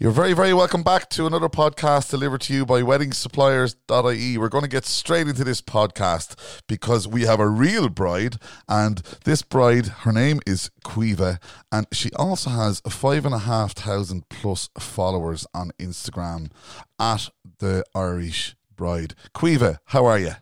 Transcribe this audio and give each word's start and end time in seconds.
You're 0.00 0.12
very, 0.12 0.32
very 0.32 0.54
welcome 0.54 0.84
back 0.84 1.10
to 1.10 1.26
another 1.26 1.48
podcast 1.48 2.08
delivered 2.08 2.42
to 2.42 2.54
you 2.54 2.64
by 2.64 2.82
weddingsuppliers.ie. 2.82 4.38
We're 4.38 4.48
going 4.48 4.62
to 4.62 4.70
get 4.70 4.84
straight 4.84 5.26
into 5.26 5.42
this 5.42 5.60
podcast 5.60 6.62
because 6.68 7.08
we 7.08 7.22
have 7.22 7.40
a 7.40 7.48
real 7.48 7.88
bride, 7.88 8.36
and 8.68 8.98
this 9.24 9.42
bride, 9.42 9.88
her 9.88 10.12
name 10.12 10.38
is 10.46 10.70
Caoimhe, 10.84 11.42
and 11.72 11.88
she 11.90 12.12
also 12.12 12.50
has 12.50 12.80
five 12.88 13.26
and 13.26 13.34
a 13.34 13.40
half 13.40 13.72
thousand 13.72 14.28
plus 14.28 14.70
followers 14.78 15.48
on 15.52 15.72
Instagram 15.80 16.52
at 17.00 17.28
the 17.58 17.82
Irish 17.92 18.54
Bride. 18.76 19.16
Caoimhe, 19.34 19.78
how 19.86 20.06
are 20.06 20.20
you? 20.20 20.34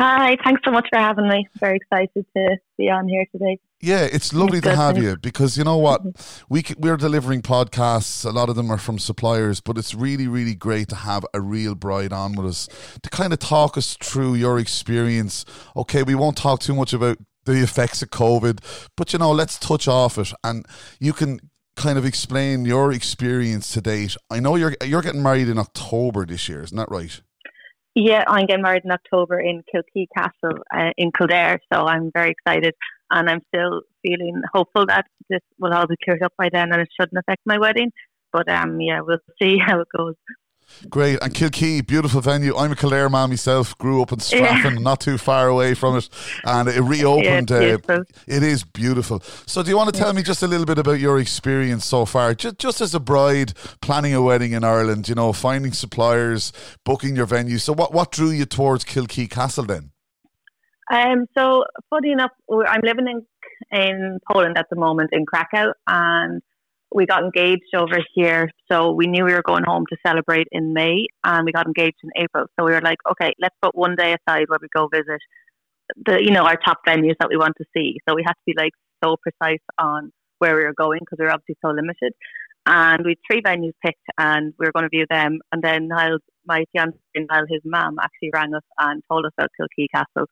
Hi, 0.00 0.38
thanks 0.42 0.62
so 0.64 0.70
much 0.70 0.88
for 0.88 0.98
having 0.98 1.28
me. 1.28 1.46
Very 1.58 1.76
excited 1.76 2.24
to 2.34 2.56
be 2.78 2.88
on 2.88 3.06
here 3.06 3.26
today. 3.32 3.58
Yeah, 3.82 4.08
it's 4.10 4.32
lovely 4.32 4.62
to 4.62 4.74
have 4.74 4.96
you 4.96 5.18
because 5.18 5.58
you 5.58 5.64
know 5.64 5.76
what 5.76 6.02
mm-hmm. 6.02 6.44
we 6.48 6.64
we're 6.78 6.96
delivering 6.96 7.42
podcasts. 7.42 8.24
A 8.24 8.30
lot 8.30 8.48
of 8.48 8.56
them 8.56 8.70
are 8.70 8.78
from 8.78 8.98
suppliers, 8.98 9.60
but 9.60 9.76
it's 9.76 9.94
really 9.94 10.26
really 10.26 10.54
great 10.54 10.88
to 10.88 10.94
have 10.94 11.26
a 11.34 11.42
real 11.42 11.74
bride 11.74 12.14
on 12.14 12.34
with 12.34 12.46
us 12.46 12.66
to 13.02 13.10
kind 13.10 13.34
of 13.34 13.40
talk 13.40 13.76
us 13.76 13.98
through 14.02 14.36
your 14.36 14.58
experience. 14.58 15.44
Okay, 15.76 16.02
we 16.02 16.14
won't 16.14 16.38
talk 16.38 16.60
too 16.60 16.74
much 16.74 16.94
about 16.94 17.18
the 17.44 17.62
effects 17.62 18.00
of 18.00 18.08
COVID, 18.08 18.88
but 18.96 19.12
you 19.12 19.18
know, 19.18 19.32
let's 19.32 19.58
touch 19.58 19.86
off 19.86 20.16
it 20.16 20.32
and 20.42 20.64
you 20.98 21.12
can 21.12 21.40
kind 21.76 21.98
of 21.98 22.06
explain 22.06 22.64
your 22.64 22.90
experience 22.90 23.70
to 23.74 23.82
date. 23.82 24.16
I 24.30 24.40
know 24.40 24.56
you're 24.56 24.74
you're 24.82 25.02
getting 25.02 25.22
married 25.22 25.50
in 25.50 25.58
October 25.58 26.24
this 26.24 26.48
year, 26.48 26.62
isn't 26.62 26.76
that 26.78 26.90
right? 26.90 27.20
Yeah, 27.94 28.24
I'm 28.28 28.46
getting 28.46 28.62
married 28.62 28.84
in 28.84 28.92
October 28.92 29.40
in 29.40 29.62
Kilkea 29.74 30.06
Castle 30.16 30.58
uh, 30.74 30.90
in 30.96 31.10
Kildare, 31.16 31.58
so 31.72 31.86
I'm 31.86 32.10
very 32.14 32.30
excited, 32.30 32.74
and 33.10 33.28
I'm 33.28 33.40
still 33.52 33.82
feeling 34.02 34.42
hopeful 34.54 34.86
that 34.86 35.06
this 35.28 35.40
will 35.58 35.72
all 35.72 35.86
be 35.88 35.96
cleared 36.04 36.22
up 36.22 36.32
by 36.38 36.48
then, 36.52 36.72
and 36.72 36.80
it 36.82 36.88
shouldn't 36.98 37.18
affect 37.18 37.42
my 37.46 37.58
wedding. 37.58 37.90
But 38.32 38.48
um, 38.48 38.80
yeah, 38.80 39.00
we'll 39.00 39.18
see 39.42 39.58
how 39.66 39.80
it 39.80 39.88
goes. 39.96 40.14
Great. 40.88 41.18
And 41.22 41.34
Kilkea, 41.34 41.86
beautiful 41.86 42.20
venue. 42.20 42.56
I'm 42.56 42.72
a 42.72 42.76
Kildare 42.76 43.10
man 43.10 43.28
myself, 43.28 43.76
grew 43.78 44.02
up 44.02 44.12
in 44.12 44.18
Straffan, 44.18 44.74
yeah. 44.74 44.80
not 44.80 45.00
too 45.00 45.18
far 45.18 45.48
away 45.48 45.74
from 45.74 45.96
it. 45.96 46.08
And 46.44 46.68
it 46.68 46.80
reopened. 46.80 47.50
Yeah, 47.50 47.76
uh, 47.88 48.02
it 48.26 48.42
is 48.42 48.64
beautiful. 48.64 49.20
So, 49.46 49.62
do 49.62 49.70
you 49.70 49.76
want 49.76 49.92
to 49.92 49.98
tell 49.98 50.12
me 50.12 50.22
just 50.22 50.42
a 50.42 50.46
little 50.46 50.66
bit 50.66 50.78
about 50.78 51.00
your 51.00 51.18
experience 51.18 51.84
so 51.84 52.04
far? 52.04 52.34
Just, 52.34 52.58
just 52.58 52.80
as 52.80 52.94
a 52.94 53.00
bride 53.00 53.52
planning 53.82 54.14
a 54.14 54.22
wedding 54.22 54.52
in 54.52 54.64
Ireland, 54.64 55.08
you 55.08 55.14
know, 55.14 55.32
finding 55.32 55.72
suppliers, 55.72 56.52
booking 56.84 57.16
your 57.16 57.26
venue. 57.26 57.58
So, 57.58 57.72
what, 57.72 57.92
what 57.92 58.10
drew 58.12 58.30
you 58.30 58.46
towards 58.46 58.84
Kilkea 58.84 59.30
Castle 59.30 59.64
then? 59.64 59.90
Um, 60.90 61.26
so, 61.36 61.64
funny 61.88 62.12
enough, 62.12 62.32
I'm 62.50 62.80
living 62.82 63.06
in 63.06 63.26
in 63.70 64.18
Poland 64.30 64.56
at 64.58 64.66
the 64.70 64.76
moment 64.76 65.10
in 65.12 65.26
Krakow, 65.26 65.72
and 65.86 66.42
we 66.92 67.06
got 67.06 67.22
engaged 67.22 67.74
over 67.74 67.98
here. 68.14 68.50
So 68.70 68.90
we 68.92 69.06
knew 69.06 69.24
we 69.24 69.32
were 69.32 69.42
going 69.42 69.64
home 69.64 69.84
to 69.90 69.96
celebrate 70.04 70.48
in 70.50 70.72
May 70.72 71.06
and 71.24 71.44
we 71.44 71.52
got 71.52 71.66
engaged 71.66 71.98
in 72.02 72.10
April. 72.16 72.46
So 72.58 72.64
we 72.64 72.72
were 72.72 72.80
like, 72.80 72.98
okay, 73.10 73.32
let's 73.40 73.54
put 73.62 73.74
one 73.74 73.94
day 73.96 74.14
aside 74.14 74.46
where 74.48 74.58
we 74.60 74.68
go 74.74 74.88
visit 74.92 75.20
the, 76.04 76.22
you 76.22 76.30
know, 76.30 76.44
our 76.44 76.56
top 76.56 76.78
venues 76.86 77.14
that 77.20 77.28
we 77.28 77.36
want 77.36 77.54
to 77.58 77.64
see. 77.74 77.98
So 78.08 78.14
we 78.14 78.22
had 78.24 78.32
to 78.32 78.42
be 78.46 78.54
like 78.56 78.72
so 79.02 79.16
precise 79.22 79.62
on 79.78 80.12
where 80.38 80.56
we 80.56 80.64
were 80.64 80.74
going 80.74 81.00
because 81.00 81.18
we 81.18 81.26
were 81.26 81.32
obviously 81.32 81.56
so 81.64 81.70
limited. 81.70 82.12
And 82.66 83.04
we 83.04 83.12
had 83.12 83.18
three 83.30 83.42
venues 83.42 83.72
picked 83.84 84.06
and 84.18 84.52
we 84.58 84.66
were 84.66 84.72
going 84.72 84.84
to 84.84 84.88
view 84.88 85.06
them. 85.08 85.38
And 85.52 85.62
then 85.62 85.88
Niall, 85.88 86.18
my 86.46 86.64
fiance, 86.72 86.98
Niall, 87.16 87.46
his 87.48 87.62
mum 87.64 87.98
actually 88.00 88.30
rang 88.34 88.54
us 88.54 88.62
and 88.78 89.02
told 89.10 89.26
us 89.26 89.32
about 89.38 89.50
Kilkea 89.60 89.86
Castle. 89.94 90.28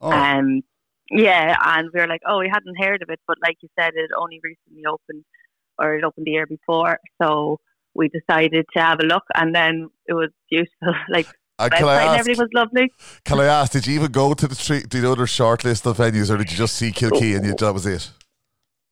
Oh. 0.00 0.10
Um, 0.10 0.62
yeah, 1.10 1.56
and 1.64 1.88
we 1.92 2.00
were 2.00 2.06
like, 2.06 2.22
oh, 2.26 2.38
we 2.38 2.48
hadn't 2.52 2.80
heard 2.80 3.02
of 3.02 3.10
it, 3.10 3.18
but 3.26 3.36
like 3.42 3.56
you 3.62 3.68
said, 3.78 3.92
it 3.96 4.10
only 4.16 4.40
recently 4.44 4.84
opened 4.86 5.24
or 5.80 5.96
it 5.96 6.04
opened 6.04 6.26
the 6.26 6.32
year 6.32 6.46
before. 6.46 6.98
So 7.20 7.58
we 7.94 8.08
decided 8.08 8.66
to 8.74 8.82
have 8.82 9.00
a 9.00 9.04
look, 9.04 9.24
and 9.34 9.54
then 9.54 9.88
it 10.06 10.14
was 10.14 10.30
beautiful. 10.50 10.94
Like 11.08 11.26
uh, 11.60 11.68
can 11.68 11.84
I 11.84 12.02
ask, 12.04 12.20
everything 12.20 12.40
was 12.40 12.48
lovely. 12.54 12.92
Can 13.24 13.38
I 13.38 13.44
ask? 13.44 13.72
Did 13.72 13.86
you 13.86 13.94
even 13.94 14.10
go 14.10 14.32
to 14.32 14.48
the 14.48 14.54
three, 14.54 14.82
the 14.88 15.10
other 15.10 15.26
short 15.26 15.62
list 15.62 15.86
of 15.86 15.98
venues, 15.98 16.30
or 16.30 16.38
did 16.38 16.50
you 16.50 16.56
just 16.56 16.74
see 16.74 16.90
Kilkea 16.90 17.36
and 17.36 17.44
you, 17.44 17.54
that 17.54 17.74
was 17.74 17.86
it? 17.86 18.10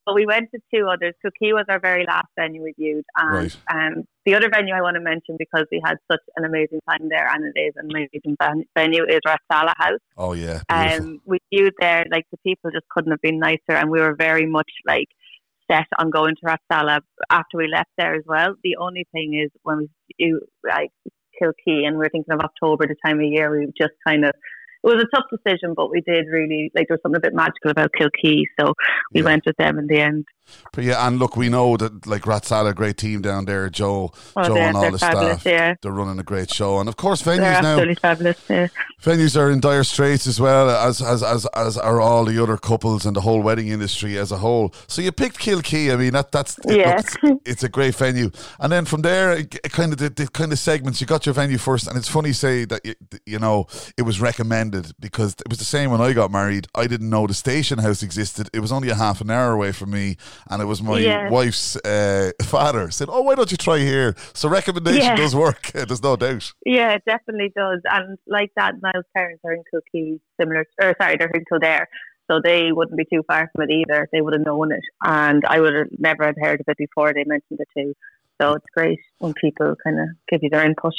Well, 0.07 0.15
we 0.15 0.27
went 0.27 0.51
to 0.55 0.61
two 0.75 0.87
others. 0.87 1.15
Kilkea 1.25 1.55
was 1.55 1.65
our 1.69 1.79
very 1.79 2.05
last 2.07 2.29
venue 2.39 2.63
we 2.63 2.75
viewed, 2.79 3.05
and 3.17 3.55
right. 3.71 3.87
um, 3.89 4.05
the 4.27 4.35
other 4.35 4.51
venue 4.51 4.75
I 4.75 4.83
want 4.83 4.97
to 4.97 5.01
mention 5.01 5.37
because 5.39 5.65
we 5.73 5.83
had 5.85 5.97
such 6.11 6.21
an 6.37 6.45
amazing 6.45 6.81
time 6.89 7.09
there, 7.09 7.29
and 7.31 7.45
it 7.45 7.59
is 7.59 7.75
an 7.77 7.91
amazing 7.91 8.37
venue 8.75 9.05
is 9.05 9.21
Rathsallagh 9.27 9.75
House. 9.77 10.01
Oh 10.19 10.35
yeah, 10.35 10.61
um, 10.69 11.21
we 11.25 11.39
viewed 11.53 11.75
there 11.81 12.05
like 12.11 12.25
the 12.31 12.39
people 12.39 12.71
just 12.71 12.89
couldn't 12.91 13.13
have 13.13 13.21
been 13.23 13.39
nicer, 13.39 13.73
and 13.73 13.91
we 13.91 14.01
were 14.01 14.15
very 14.15 14.47
much 14.47 14.71
like 14.87 15.09
set 15.71 15.87
on 15.99 16.11
going 16.11 16.35
to 16.37 16.47
Rathsallagh 16.47 17.03
after 17.31 17.57
we 17.57 17.69
left 17.69 17.91
there 17.97 18.15
as 18.15 18.23
well. 18.27 18.55
The 18.63 18.77
only 18.81 19.07
thing 19.13 19.41
is 19.43 19.51
when 19.63 19.79
we 19.79 19.89
do 20.19 20.41
like 20.67 20.91
Kilkea 21.41 21.87
and 21.87 21.99
we 21.99 22.07
are 22.07 22.11
thinking 22.11 22.35
of 22.35 22.41
October, 22.41 22.87
the 22.87 22.97
time 23.05 23.19
of 23.19 23.27
year, 23.27 23.51
we 23.51 23.67
just 23.79 23.95
kind 24.07 24.25
of 24.25 24.33
it 24.85 24.87
was 24.87 25.03
a 25.03 25.17
tough 25.17 25.27
decision, 25.31 25.75
but 25.75 25.91
we 25.91 26.01
did 26.01 26.27
really 26.31 26.71
like 26.75 26.87
there 26.89 26.95
was 26.95 27.01
something 27.03 27.19
a 27.19 27.21
bit 27.21 27.35
magical 27.35 27.71
about 27.71 27.91
Kilkea, 27.99 28.45
so 28.61 28.75
we 29.13 29.21
yeah. 29.21 29.25
went 29.25 29.43
with 29.45 29.57
them 29.57 29.79
in 29.79 29.87
the 29.89 30.01
end. 30.01 30.25
But 30.73 30.85
yeah, 30.85 31.07
and 31.07 31.19
look, 31.19 31.37
we 31.37 31.49
know 31.49 31.77
that 31.77 32.07
like 32.07 32.23
Rathsallagh, 32.23 32.75
great 32.75 32.97
team 32.97 33.23
down 33.23 33.45
there, 33.45 33.69
Joe, 33.69 34.13
oh, 34.37 34.45
Joe 34.45 34.57
and 34.57 34.77
all 34.77 34.91
the 34.91 34.99
staff, 34.99 35.45
yeah. 35.45 35.75
they're 35.81 35.93
running 35.93 36.19
a 36.19 36.23
great 36.23 36.53
show, 36.53 36.79
and 36.79 36.89
of 36.89 36.97
course 36.97 37.23
venues 37.23 37.63
they're 37.63 37.87
now, 37.87 37.95
fabulous. 38.01 38.39
Yeah. 38.49 38.69
Venues 39.03 39.39
are 39.39 39.51
in 39.51 39.61
dire 39.61 39.85
straits 39.85 40.27
as 40.27 40.41
well 40.41 40.69
as 40.71 41.01
as 41.01 41.23
as 41.23 41.47
as 41.47 41.79
are 41.79 42.01
all 42.01 42.25
the 42.25 42.43
other 42.43 42.57
couples 42.57 43.07
and 43.07 43.15
the 43.15 43.21
whole 43.21 43.41
wedding 43.41 43.69
industry 43.69 44.19
as 44.19 44.33
a 44.33 44.39
whole. 44.39 44.75
So 44.87 45.03
you 45.03 45.13
picked 45.13 45.39
Kilkea. 45.39 45.93
I 45.93 45.97
mean 45.97 46.13
that 46.13 46.33
that's 46.33 46.59
it 46.67 46.79
yeah. 46.79 46.97
Looks, 46.97 47.43
it's 47.45 47.63
a 47.63 47.69
great 47.69 47.95
venue, 47.95 48.31
and 48.61 48.73
then 48.73 48.85
from 48.85 49.03
there, 49.03 49.33
it, 49.33 49.55
it 49.65 49.73
kind 49.73 49.93
of 49.93 49.99
the, 49.99 50.11
the, 50.11 50.29
kind 50.29 50.53
of 50.53 50.59
segments 50.59 51.01
you 51.01 51.07
got 51.07 51.27
your 51.27 51.35
venue 51.35 51.59
first, 51.59 51.87
and 51.87 51.97
it's 51.97 52.09
funny 52.09 52.33
say 52.33 52.65
that 52.65 52.85
you, 52.85 52.95
you 53.25 53.39
know 53.39 53.67
it 53.97 54.03
was 54.03 54.21
recommended 54.21 54.93
because 55.01 55.35
it 55.35 55.49
was 55.49 55.59
the 55.59 55.65
same 55.65 55.91
when 55.91 56.01
I 56.01 56.13
got 56.13 56.31
married. 56.31 56.67
I 56.75 56.87
didn't 56.87 57.11
know 57.11 57.27
the 57.27 57.35
station 57.35 57.79
house 57.79 58.03
existed. 58.03 58.51
It 58.53 58.61
was 58.61 58.73
only 58.73 58.91
a 58.91 58.95
half 58.95 59.21
an 59.21 59.31
hour 59.31 59.53
away 59.53 59.73
from 59.73 59.91
me 59.91 60.17
and 60.51 60.63
it 60.63 60.67
was 60.67 60.83
my 60.83 60.99
yeah. 60.99 61.29
wife's 61.29 61.77
uh, 61.77 62.33
father 62.43 62.91
said, 62.91 63.09
"Oh, 63.11 63.23
why 63.23 63.35
don't 63.35 63.51
you 63.51 63.57
try 63.57 63.79
here?" 63.79 64.15
So 64.35 64.49
recommendation 64.49 65.03
yeah. 65.03 65.17
does 65.17 65.35
work. 65.35 65.67
There's 65.75 66.03
no 66.03 66.17
doubt. 66.17 66.53
Yeah, 66.65 66.93
it 66.93 67.03
definitely 67.07 67.53
does. 67.57 67.81
And 67.85 68.19
like 68.27 68.51
that, 68.57 68.75
Niall's 68.83 69.07
parents 69.15 69.43
are 69.45 69.53
in 69.53 69.63
Kilkea, 69.73 70.21
similar. 70.41 70.65
Or 70.81 70.95
sorry, 71.01 71.17
they're 71.17 71.29
in 71.29 71.45
Kildare. 71.49 71.89
So 72.31 72.41
they 72.45 72.73
wouldn't 72.73 72.99
be 72.99 73.07
too 73.11 73.23
far 73.27 73.51
from 73.55 73.69
it 73.69 73.73
either. 73.73 74.07
They 74.13 74.21
would 74.21 74.35
have 74.35 74.45
known 74.45 74.71
it, 74.71 74.85
and 75.03 75.45
I 75.47 75.61
would 75.61 75.75
have 75.75 75.87
never 75.99 76.25
had 76.25 76.37
heard 76.39 76.61
of 76.61 76.67
it 76.69 76.77
before 76.77 77.15
they 77.15 77.25
mentioned 77.25 77.61
it 77.61 77.69
too. 77.77 77.95
So 78.41 78.53
it's 78.53 78.67
great 78.77 79.01
when 79.19 79.35
people 79.41 79.75
kind 79.83 79.99
of 79.99 80.07
give 80.29 80.41
you 80.43 80.51
their 80.51 80.65
input. 80.65 80.93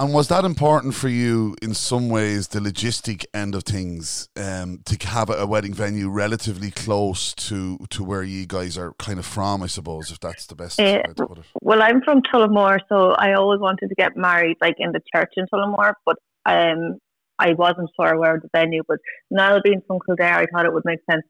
And 0.00 0.12
was 0.12 0.28
that 0.28 0.44
important 0.44 0.94
for 0.94 1.08
you 1.08 1.54
in 1.62 1.74
some 1.74 2.08
ways, 2.08 2.48
the 2.48 2.58
logistic 2.58 3.24
end 3.32 3.54
of 3.54 3.62
things, 3.62 4.28
um, 4.36 4.80
to 4.86 5.06
have 5.06 5.30
a 5.30 5.46
wedding 5.46 5.72
venue 5.72 6.08
relatively 6.08 6.70
close 6.70 7.32
to, 7.34 7.78
to 7.90 8.02
where 8.02 8.22
you 8.22 8.46
guys 8.46 8.76
are 8.76 8.94
kind 8.98 9.18
of 9.18 9.26
from, 9.26 9.62
I 9.62 9.66
suppose, 9.66 10.10
if 10.10 10.18
that's 10.18 10.46
the 10.46 10.56
best 10.56 10.80
uh, 10.80 10.84
way 10.84 11.02
to 11.02 11.26
put 11.26 11.38
it? 11.38 11.44
Well, 11.60 11.82
I'm 11.82 12.02
from 12.02 12.22
Tullamore, 12.22 12.80
so 12.88 13.12
I 13.12 13.34
always 13.34 13.60
wanted 13.60 13.88
to 13.88 13.94
get 13.94 14.16
married 14.16 14.56
like 14.60 14.74
in 14.78 14.92
the 14.92 15.00
church 15.14 15.32
in 15.36 15.46
Tullamore, 15.52 15.92
but 16.04 16.16
um, 16.46 16.98
I 17.38 17.52
wasn't 17.54 17.90
sure 17.98 18.18
where 18.18 18.40
the 18.42 18.48
venue, 18.54 18.82
but 18.88 18.98
now 19.30 19.60
being 19.62 19.82
from 19.86 19.98
Kildare, 20.04 20.38
I 20.38 20.46
thought 20.46 20.66
it 20.66 20.72
would 20.72 20.84
make 20.84 21.00
sense. 21.10 21.22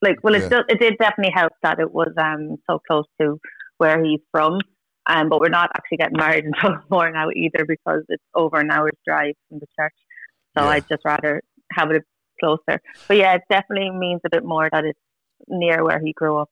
Like, 0.00 0.16
well, 0.22 0.34
it, 0.34 0.42
yeah. 0.42 0.46
still, 0.46 0.62
it 0.68 0.80
did 0.80 0.96
definitely 0.98 1.32
help 1.34 1.52
that 1.62 1.80
it 1.80 1.92
was 1.92 2.12
um, 2.16 2.56
so 2.68 2.80
close 2.86 3.06
to 3.20 3.38
where 3.78 4.02
he's 4.04 4.20
from. 4.30 4.60
Um, 5.08 5.30
but 5.30 5.40
we're 5.40 5.48
not 5.48 5.70
actually 5.74 5.98
getting 5.98 6.18
married 6.18 6.44
until 6.44 6.76
more 6.90 7.10
now 7.10 7.30
either 7.34 7.64
because 7.66 8.02
it's 8.08 8.22
over 8.34 8.58
an 8.58 8.70
hour's 8.70 8.92
drive 9.06 9.34
from 9.48 9.58
the 9.58 9.66
church. 9.78 9.94
So 10.56 10.64
yeah. 10.64 10.70
I'd 10.70 10.88
just 10.88 11.04
rather 11.04 11.42
have 11.72 11.90
it 11.90 12.02
closer. 12.40 12.80
But 13.06 13.16
yeah, 13.16 13.34
it 13.34 13.42
definitely 13.50 13.90
means 13.90 14.20
a 14.24 14.30
bit 14.30 14.44
more 14.44 14.68
that 14.70 14.84
it's 14.84 14.98
near 15.48 15.84
where 15.84 16.00
he 16.00 16.12
grew 16.12 16.38
up. 16.38 16.50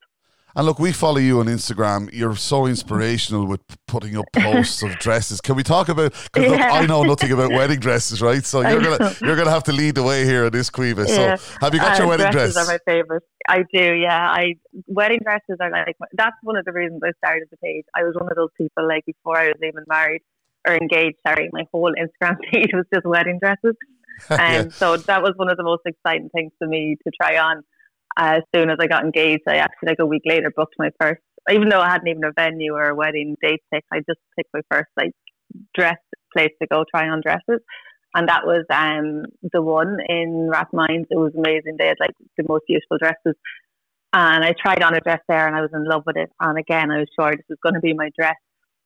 And 0.57 0.65
look, 0.65 0.79
we 0.79 0.91
follow 0.91 1.19
you 1.19 1.41
on 1.41 1.47
Instagram. 1.47 2.09
You're 2.15 2.35
so 2.35 2.65
inspirational 2.65 3.47
with 3.47 3.61
putting 3.87 4.17
up 4.17 4.25
posts 4.33 4.83
of 4.83 4.99
dresses. 4.99 5.39
Can 5.43 5.55
we 5.55 5.63
talk 5.63 5.91
about? 5.91 6.15
Because 6.33 6.51
yeah. 6.51 6.73
I 6.73 6.87
know 6.87 7.03
nothing 7.03 7.31
about 7.31 7.53
wedding 7.53 7.79
dresses, 7.79 8.23
right? 8.23 8.43
So 8.43 8.67
you're 8.67 8.81
gonna 8.81 9.15
you're 9.21 9.37
gonna 9.37 9.51
have 9.51 9.65
to 9.65 9.73
lead 9.73 9.97
the 9.97 10.03
way 10.03 10.25
here 10.25 10.47
on 10.47 10.53
this, 10.53 10.71
Caoimhe. 10.71 11.07
Yeah. 11.09 11.37
So 11.37 11.59
have 11.61 11.75
you 11.75 11.81
got 11.81 11.97
uh, 11.97 11.99
your 11.99 12.09
wedding 12.09 12.31
dresses 12.33 12.55
dress? 12.55 12.69
Are 12.69 12.73
my 12.73 12.79
favorite. 12.91 13.23
I 13.47 13.65
do. 13.71 13.95
Yeah, 13.97 14.31
I 14.31 14.55
wedding 14.87 15.21
dresses 15.23 15.59
are 15.61 15.71
like 15.71 15.95
that's 16.15 16.37
one 16.43 16.57
of 16.57 16.65
the 16.65 16.73
reasons 16.73 17.03
I 17.05 17.13
started 17.23 17.49
the 17.51 17.59
page. 17.59 17.85
I 17.95 18.05
was 18.05 18.15
one 18.15 18.31
of 18.31 18.37
those 18.37 18.51
people 18.57 18.89
like 18.89 19.05
before 19.05 19.37
I 19.37 19.49
was 19.49 19.61
even 19.63 19.85
married 19.87 20.23
or 20.67 20.75
engaged. 20.75 21.19
Sorry, 21.27 21.51
my 21.53 21.65
whole 21.71 21.93
Instagram 21.93 22.39
feed 22.51 22.71
was 22.73 22.87
just 22.95 23.05
wedding 23.05 23.39
dresses, 23.43 23.77
and 24.31 24.71
yeah. 24.71 24.73
so 24.73 24.97
that 24.97 25.23
was 25.23 25.35
one 25.37 25.51
of 25.51 25.59
the 25.59 25.65
most 25.65 25.83
exciting 25.85 26.31
things 26.31 26.53
for 26.59 26.67
me 26.67 26.97
to 27.05 27.13
try 27.21 27.37
on 27.37 27.63
as 28.17 28.43
soon 28.55 28.71
as 28.71 28.79
I 28.81 28.87
got 28.87 29.05
engaged, 29.05 29.43
I 29.49 29.57
actually 29.57 29.91
like 29.91 29.99
a 30.01 30.07
week 30.07 30.23
later 30.27 30.53
booked 30.55 30.75
my 30.79 30.91
first. 31.01 31.21
Even 31.51 31.69
though 31.69 31.81
I 31.81 31.91
hadn't 31.91 32.09
even 32.09 32.25
a 32.25 32.33
venue 32.33 32.75
or 32.75 32.89
a 32.89 32.95
wedding 32.95 33.37
date 33.41 33.63
picked, 33.73 33.87
I 33.93 33.99
just 33.99 34.21
picked 34.37 34.51
my 34.53 34.63
first 34.71 34.89
like 34.97 35.13
dress 35.75 35.99
place 36.37 36.51
to 36.61 36.67
go 36.69 36.85
try 36.91 37.09
on 37.09 37.21
dresses, 37.21 37.61
and 38.15 38.29
that 38.29 38.47
was 38.47 38.65
um 38.71 39.25
the 39.53 39.63
one 39.63 39.99
in 40.09 40.51
Rathmines. 40.53 41.07
It 41.11 41.19
was 41.19 41.33
amazing. 41.37 41.77
They 41.79 41.89
had 41.89 42.01
like 42.01 42.15
the 42.37 42.45
most 42.49 42.65
beautiful 42.67 42.99
dresses, 42.99 43.37
and 44.13 44.45
I 44.45 44.55
tried 44.61 44.83
on 44.83 44.95
a 44.95 45.01
dress 45.01 45.21
there, 45.29 45.47
and 45.47 45.55
I 45.55 45.61
was 45.61 45.71
in 45.73 45.85
love 45.85 46.03
with 46.07 46.17
it. 46.17 46.31
And 46.41 46.59
again, 46.59 46.91
I 46.91 46.99
was 46.99 47.09
sure 47.19 47.31
this 47.31 47.47
was 47.49 47.59
going 47.63 47.75
to 47.75 47.81
be 47.81 47.93
my 47.93 48.11
dress. 48.19 48.37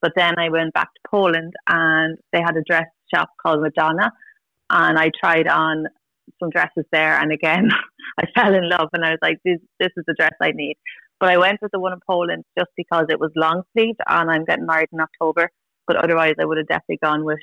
But 0.02 0.12
then 0.16 0.38
I 0.38 0.48
went 0.48 0.72
back 0.74 0.88
to 0.94 1.10
Poland 1.10 1.52
and 1.68 2.18
they 2.32 2.40
had 2.40 2.56
a 2.56 2.62
dress 2.66 2.86
shop 3.14 3.28
called 3.40 3.60
Madonna. 3.60 4.10
And 4.70 4.98
I 4.98 5.10
tried 5.20 5.46
on 5.46 5.86
some 6.40 6.50
dresses 6.50 6.84
there. 6.90 7.18
And 7.20 7.32
again, 7.32 7.70
I 8.18 8.24
fell 8.34 8.54
in 8.54 8.68
love 8.68 8.88
and 8.92 9.04
I 9.04 9.10
was 9.10 9.18
like, 9.22 9.38
this, 9.44 9.58
this 9.78 9.90
is 9.96 10.04
the 10.06 10.14
dress 10.18 10.32
I 10.40 10.52
need. 10.52 10.76
But 11.20 11.30
I 11.30 11.38
went 11.38 11.60
with 11.62 11.70
the 11.72 11.78
one 11.78 11.92
in 11.92 12.00
Poland 12.06 12.44
just 12.58 12.70
because 12.76 13.06
it 13.10 13.20
was 13.20 13.30
long 13.36 13.62
sleeved 13.72 14.00
and 14.08 14.30
I'm 14.30 14.44
getting 14.44 14.66
married 14.66 14.88
in 14.92 15.00
October. 15.00 15.50
But 15.86 15.96
otherwise, 15.96 16.34
I 16.40 16.44
would 16.46 16.58
have 16.58 16.68
definitely 16.68 16.98
gone 17.02 17.24
with 17.24 17.38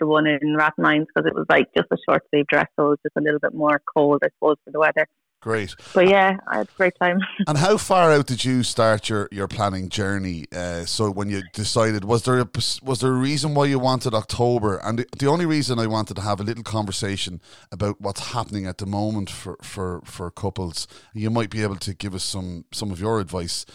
the 0.00 0.06
one 0.06 0.26
in 0.26 0.56
Rathmines 0.56 1.06
because 1.06 1.26
it 1.26 1.34
was 1.34 1.46
like 1.48 1.68
just 1.76 1.88
a 1.92 1.96
short 2.08 2.22
sleeve 2.30 2.46
dress. 2.46 2.66
So 2.76 2.86
it 2.86 2.88
was 2.90 2.98
just 3.02 3.16
a 3.16 3.22
little 3.22 3.40
bit 3.40 3.54
more 3.54 3.80
cold, 3.96 4.22
I 4.24 4.28
suppose, 4.36 4.56
for 4.64 4.70
the 4.70 4.80
weather. 4.80 5.06
Great. 5.44 5.76
But 5.92 6.08
yeah, 6.08 6.38
I 6.46 6.56
had 6.56 6.68
a 6.68 6.76
great 6.78 6.94
time. 6.98 7.20
and 7.46 7.58
how 7.58 7.76
far 7.76 8.10
out 8.10 8.26
did 8.26 8.46
you 8.46 8.62
start 8.62 9.10
your, 9.10 9.28
your 9.30 9.46
planning 9.46 9.90
journey? 9.90 10.46
Uh, 10.50 10.86
so 10.86 11.10
when 11.10 11.28
you 11.28 11.42
decided, 11.52 12.02
was 12.02 12.22
there 12.22 12.38
a, 12.38 12.48
was 12.82 13.00
there 13.00 13.10
a 13.10 13.18
reason 13.18 13.52
why 13.54 13.66
you 13.66 13.78
wanted 13.78 14.14
October? 14.14 14.78
And 14.78 15.00
the, 15.00 15.06
the 15.18 15.26
only 15.26 15.44
reason 15.44 15.78
I 15.78 15.86
wanted 15.86 16.14
to 16.14 16.22
have 16.22 16.40
a 16.40 16.44
little 16.44 16.62
conversation 16.62 17.42
about 17.70 18.00
what's 18.00 18.32
happening 18.32 18.64
at 18.64 18.78
the 18.78 18.86
moment 18.86 19.28
for, 19.28 19.58
for, 19.60 20.00
for 20.06 20.30
couples, 20.30 20.88
you 21.12 21.28
might 21.28 21.50
be 21.50 21.62
able 21.62 21.76
to 21.76 21.92
give 21.92 22.14
us 22.14 22.24
some 22.24 22.64
some 22.72 22.90
of 22.90 22.98
your 22.98 23.20
advice. 23.20 23.66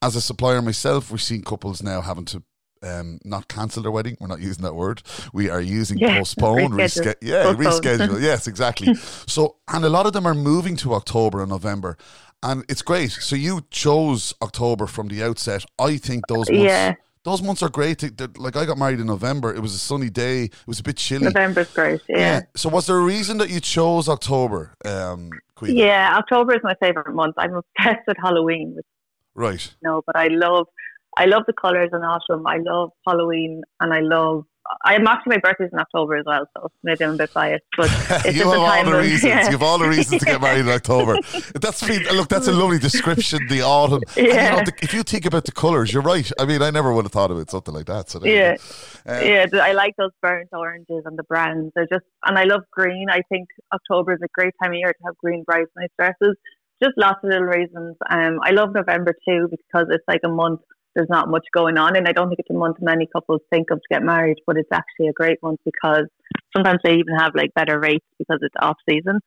As 0.00 0.16
a 0.16 0.22
supplier 0.22 0.62
myself, 0.62 1.10
we've 1.10 1.20
seen 1.20 1.42
couples 1.42 1.82
now 1.82 2.00
having 2.00 2.24
to 2.26 2.42
um, 2.82 3.18
not 3.24 3.48
cancel 3.48 3.82
their 3.82 3.92
wedding. 3.92 4.16
We're 4.20 4.28
not 4.28 4.40
using 4.40 4.62
that 4.64 4.74
word. 4.74 5.02
We 5.32 5.50
are 5.50 5.60
using 5.60 5.98
yeah, 5.98 6.18
postpone, 6.18 6.72
reschedule. 6.72 7.14
yeah, 7.20 7.44
postpone. 7.44 7.98
reschedule. 7.98 8.22
yes, 8.22 8.46
exactly. 8.46 8.94
so, 8.94 9.56
and 9.68 9.84
a 9.84 9.88
lot 9.88 10.06
of 10.06 10.12
them 10.12 10.26
are 10.26 10.34
moving 10.34 10.76
to 10.76 10.94
October 10.94 11.40
and 11.40 11.50
November, 11.50 11.96
and 12.42 12.64
it's 12.68 12.82
great. 12.82 13.10
So 13.10 13.36
you 13.36 13.62
chose 13.70 14.34
October 14.42 14.86
from 14.86 15.08
the 15.08 15.22
outset. 15.22 15.64
I 15.78 15.96
think 15.96 16.26
those 16.28 16.50
months. 16.50 16.64
Yeah. 16.64 16.94
Those 17.22 17.42
months 17.42 17.62
are 17.62 17.68
great. 17.68 18.02
Like 18.38 18.56
I 18.56 18.64
got 18.64 18.78
married 18.78 18.98
in 18.98 19.06
November. 19.06 19.54
It 19.54 19.60
was 19.60 19.74
a 19.74 19.78
sunny 19.78 20.08
day. 20.08 20.44
It 20.44 20.66
was 20.66 20.80
a 20.80 20.82
bit 20.82 20.96
chilly. 20.96 21.26
November's 21.26 21.70
great. 21.70 22.00
Yeah. 22.08 22.18
yeah. 22.18 22.40
So 22.56 22.70
was 22.70 22.86
there 22.86 22.96
a 22.96 23.02
reason 23.02 23.36
that 23.38 23.50
you 23.50 23.60
chose 23.60 24.08
October? 24.08 24.72
Um, 24.86 25.28
yeah, 25.60 26.16
October 26.16 26.54
is 26.54 26.62
my 26.62 26.74
favorite 26.80 27.14
month. 27.14 27.34
I'm 27.36 27.54
obsessed 27.54 28.06
with 28.06 28.16
Halloween. 28.22 28.78
Right. 29.34 29.70
No, 29.82 30.02
but 30.06 30.16
I 30.16 30.28
love 30.28 30.66
I 31.20 31.26
love 31.26 31.42
the 31.46 31.52
colours 31.52 31.90
in 31.92 32.00
autumn. 32.00 32.46
I 32.46 32.56
love 32.64 32.92
Halloween, 33.06 33.60
and 33.80 33.92
I 33.92 34.00
love. 34.00 34.44
I'm 34.84 35.06
actually 35.06 35.36
my 35.36 35.38
birthday's 35.38 35.68
in 35.70 35.78
October 35.78 36.16
as 36.16 36.24
well, 36.24 36.46
so 36.56 36.70
maybe 36.82 37.04
I'm 37.04 37.14
a 37.14 37.16
bit 37.16 37.34
biased. 37.34 37.64
But 37.76 37.90
it's 38.24 38.38
you 38.38 38.48
have 38.48 38.58
all 38.58 38.84
the 38.84 38.96
of, 38.96 39.02
reasons. 39.02 39.24
Yeah. 39.24 39.44
You 39.44 39.50
have 39.50 39.62
all 39.62 39.78
the 39.78 39.88
reasons 39.88 40.20
to 40.20 40.24
get 40.24 40.40
married 40.46 40.60
in 40.60 40.68
October. 40.68 41.16
That's 41.60 41.86
look. 42.12 42.28
That's 42.28 42.48
a 42.48 42.52
lovely 42.52 42.78
description. 42.78 43.46
The 43.48 43.60
autumn. 43.60 44.00
Yeah. 44.16 44.22
You 44.24 44.32
know, 44.32 44.64
the, 44.64 44.72
if 44.80 44.94
you 44.94 45.02
think 45.02 45.26
about 45.26 45.44
the 45.44 45.52
colours, 45.52 45.92
you're 45.92 46.02
right. 46.02 46.30
I 46.38 46.46
mean, 46.46 46.62
I 46.62 46.70
never 46.70 46.94
would 46.94 47.04
have 47.04 47.12
thought 47.12 47.30
of 47.30 47.36
it 47.38 47.50
something 47.50 47.74
like 47.74 47.86
that. 47.86 48.08
So 48.08 48.24
yeah, 48.24 48.56
um, 49.04 49.22
yeah. 49.22 49.46
I 49.60 49.72
like 49.72 49.96
those 49.98 50.12
burnt 50.22 50.48
oranges 50.52 51.02
and 51.04 51.18
the 51.18 51.24
browns. 51.24 51.72
They're 51.74 51.88
just, 51.92 52.06
and 52.24 52.38
I 52.38 52.44
love 52.44 52.62
green. 52.72 53.08
I 53.10 53.20
think 53.28 53.48
October 53.74 54.14
is 54.14 54.20
a 54.24 54.28
great 54.32 54.54
time 54.62 54.72
of 54.72 54.78
year 54.78 54.92
to 54.92 55.04
have 55.04 55.18
green 55.18 55.44
bridesmaid 55.44 55.90
dresses. 55.98 56.36
Just 56.82 56.96
lots 56.96 57.18
of 57.22 57.28
little 57.28 57.44
reasons. 57.44 57.96
Um, 58.08 58.38
I 58.42 58.52
love 58.52 58.72
November 58.72 59.12
too 59.28 59.48
because 59.50 59.88
it's 59.90 60.04
like 60.08 60.20
a 60.24 60.28
month 60.28 60.60
there's 60.94 61.08
not 61.08 61.28
much 61.28 61.46
going 61.52 61.78
on. 61.78 61.96
And 61.96 62.08
I 62.08 62.12
don't 62.12 62.28
think 62.28 62.40
it's 62.40 62.50
a 62.50 62.54
month 62.54 62.76
many 62.80 63.06
couples 63.06 63.40
think 63.50 63.70
of 63.70 63.78
to 63.78 63.86
get 63.90 64.02
married, 64.02 64.38
but 64.46 64.56
it's 64.56 64.70
actually 64.72 65.08
a 65.08 65.12
great 65.12 65.38
month 65.42 65.60
because 65.64 66.06
sometimes 66.54 66.80
they 66.84 66.94
even 66.94 67.14
have 67.16 67.34
like 67.34 67.54
better 67.54 67.78
rates 67.78 68.06
because 68.18 68.38
it's 68.42 68.54
off 68.60 68.76
season. 68.88 69.20